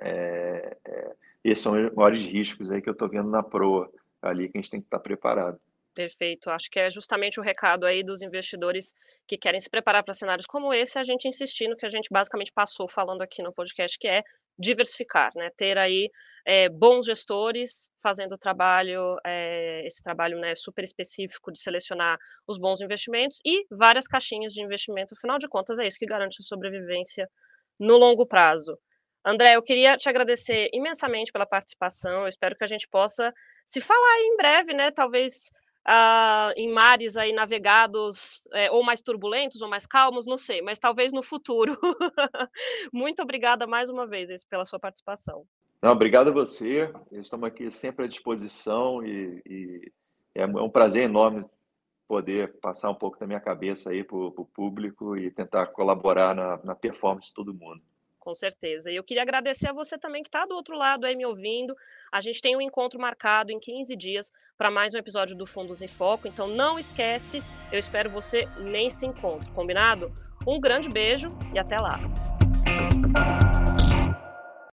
é, 0.00 0.76
é, 0.84 1.12
esses 1.44 1.62
são 1.62 1.86
os 1.86 1.92
maiores 1.94 2.24
riscos 2.24 2.70
aí 2.70 2.80
que 2.80 2.88
eu 2.88 2.92
estou 2.92 3.08
vendo 3.08 3.28
na 3.28 3.42
proa, 3.42 3.90
ali 4.22 4.48
que 4.48 4.56
a 4.56 4.60
gente 4.60 4.70
tem 4.70 4.80
que 4.80 4.86
estar 4.86 5.00
preparado. 5.00 5.60
Perfeito. 5.94 6.48
Acho 6.48 6.70
que 6.70 6.80
é 6.80 6.88
justamente 6.88 7.38
o 7.38 7.42
recado 7.42 7.84
aí 7.84 8.02
dos 8.02 8.22
investidores 8.22 8.94
que 9.26 9.36
querem 9.36 9.60
se 9.60 9.68
preparar 9.68 10.02
para 10.02 10.14
cenários 10.14 10.46
como 10.46 10.72
esse, 10.72 10.98
a 10.98 11.02
gente 11.02 11.28
insistir 11.28 11.68
no 11.68 11.76
que 11.76 11.84
a 11.84 11.90
gente 11.90 12.08
basicamente 12.10 12.50
passou 12.52 12.88
falando 12.88 13.20
aqui 13.20 13.42
no 13.42 13.52
podcast, 13.52 13.98
que 13.98 14.08
é 14.08 14.22
diversificar, 14.62 15.30
né? 15.34 15.50
Ter 15.56 15.76
aí 15.76 16.08
é, 16.46 16.68
bons 16.68 17.06
gestores 17.06 17.90
fazendo 18.02 18.34
o 18.34 18.38
trabalho, 18.38 19.16
é, 19.26 19.84
esse 19.86 20.02
trabalho 20.02 20.38
né, 20.38 20.54
super 20.54 20.84
específico 20.84 21.52
de 21.52 21.60
selecionar 21.60 22.16
os 22.46 22.58
bons 22.58 22.80
investimentos 22.80 23.38
e 23.44 23.64
várias 23.70 24.06
caixinhas 24.06 24.52
de 24.52 24.62
investimento. 24.62 25.14
Afinal 25.14 25.38
de 25.38 25.48
contas, 25.48 25.78
é 25.78 25.86
isso 25.86 25.98
que 25.98 26.06
garante 26.06 26.38
a 26.40 26.44
sobrevivência 26.44 27.28
no 27.78 27.96
longo 27.96 28.26
prazo. 28.26 28.78
André, 29.24 29.54
eu 29.54 29.62
queria 29.62 29.96
te 29.96 30.08
agradecer 30.08 30.68
imensamente 30.72 31.30
pela 31.30 31.46
participação. 31.46 32.22
Eu 32.22 32.28
espero 32.28 32.56
que 32.56 32.64
a 32.64 32.66
gente 32.66 32.88
possa 32.88 33.32
se 33.66 33.80
falar 33.80 34.20
em 34.20 34.36
breve, 34.36 34.74
né? 34.74 34.90
Talvez 34.90 35.50
uh, 35.88 36.52
em 36.56 36.72
mares 36.72 37.16
aí 37.16 37.32
navegados 37.32 38.46
é, 38.52 38.70
ou 38.70 38.82
mais 38.82 39.02
turbulentos 39.02 39.62
ou 39.62 39.68
mais 39.68 39.86
calmos, 39.86 40.26
não 40.26 40.36
sei, 40.36 40.62
mas 40.62 40.78
talvez 40.78 41.12
no 41.12 41.22
futuro. 41.22 41.76
Muito 42.92 43.22
obrigada 43.22 43.66
mais 43.66 43.88
uma 43.88 44.06
vez 44.06 44.44
pela 44.44 44.64
sua 44.64 44.78
participação. 44.78 45.44
Não, 45.80 45.92
obrigado 45.92 46.28
a 46.28 46.32
você. 46.32 46.92
Estamos 47.10 47.46
aqui 47.46 47.70
sempre 47.70 48.04
à 48.04 48.08
disposição 48.08 49.04
e, 49.04 49.42
e 49.44 49.92
é 50.34 50.46
um 50.46 50.70
prazer 50.70 51.04
enorme 51.04 51.44
poder 52.06 52.58
passar 52.60 52.90
um 52.90 52.94
pouco 52.94 53.18
da 53.18 53.26
minha 53.26 53.40
cabeça 53.40 53.90
aí 53.90 54.04
para 54.04 54.16
o 54.16 54.48
público 54.54 55.16
e 55.16 55.30
tentar 55.30 55.66
colaborar 55.68 56.34
na, 56.34 56.60
na 56.62 56.74
performance 56.74 57.28
de 57.28 57.34
todo 57.34 57.54
mundo. 57.54 57.82
Com 58.22 58.36
certeza. 58.36 58.88
E 58.88 58.94
eu 58.94 59.02
queria 59.02 59.24
agradecer 59.24 59.68
a 59.68 59.72
você 59.72 59.98
também 59.98 60.22
que 60.22 60.28
está 60.28 60.46
do 60.46 60.54
outro 60.54 60.76
lado 60.76 61.04
aí 61.04 61.16
me 61.16 61.26
ouvindo. 61.26 61.76
A 62.12 62.20
gente 62.20 62.40
tem 62.40 62.56
um 62.56 62.60
encontro 62.60 63.00
marcado 63.00 63.50
em 63.50 63.58
15 63.58 63.96
dias 63.96 64.32
para 64.56 64.70
mais 64.70 64.94
um 64.94 64.98
episódio 64.98 65.36
do 65.36 65.44
Fundos 65.44 65.82
em 65.82 65.88
Foco. 65.88 66.28
Então 66.28 66.46
não 66.46 66.78
esquece, 66.78 67.42
eu 67.72 67.80
espero 67.80 68.08
você 68.08 68.46
nesse 68.60 69.04
encontro, 69.04 69.50
combinado? 69.54 70.16
Um 70.46 70.60
grande 70.60 70.88
beijo 70.88 71.36
e 71.52 71.58
até 71.58 71.76
lá. 71.78 71.98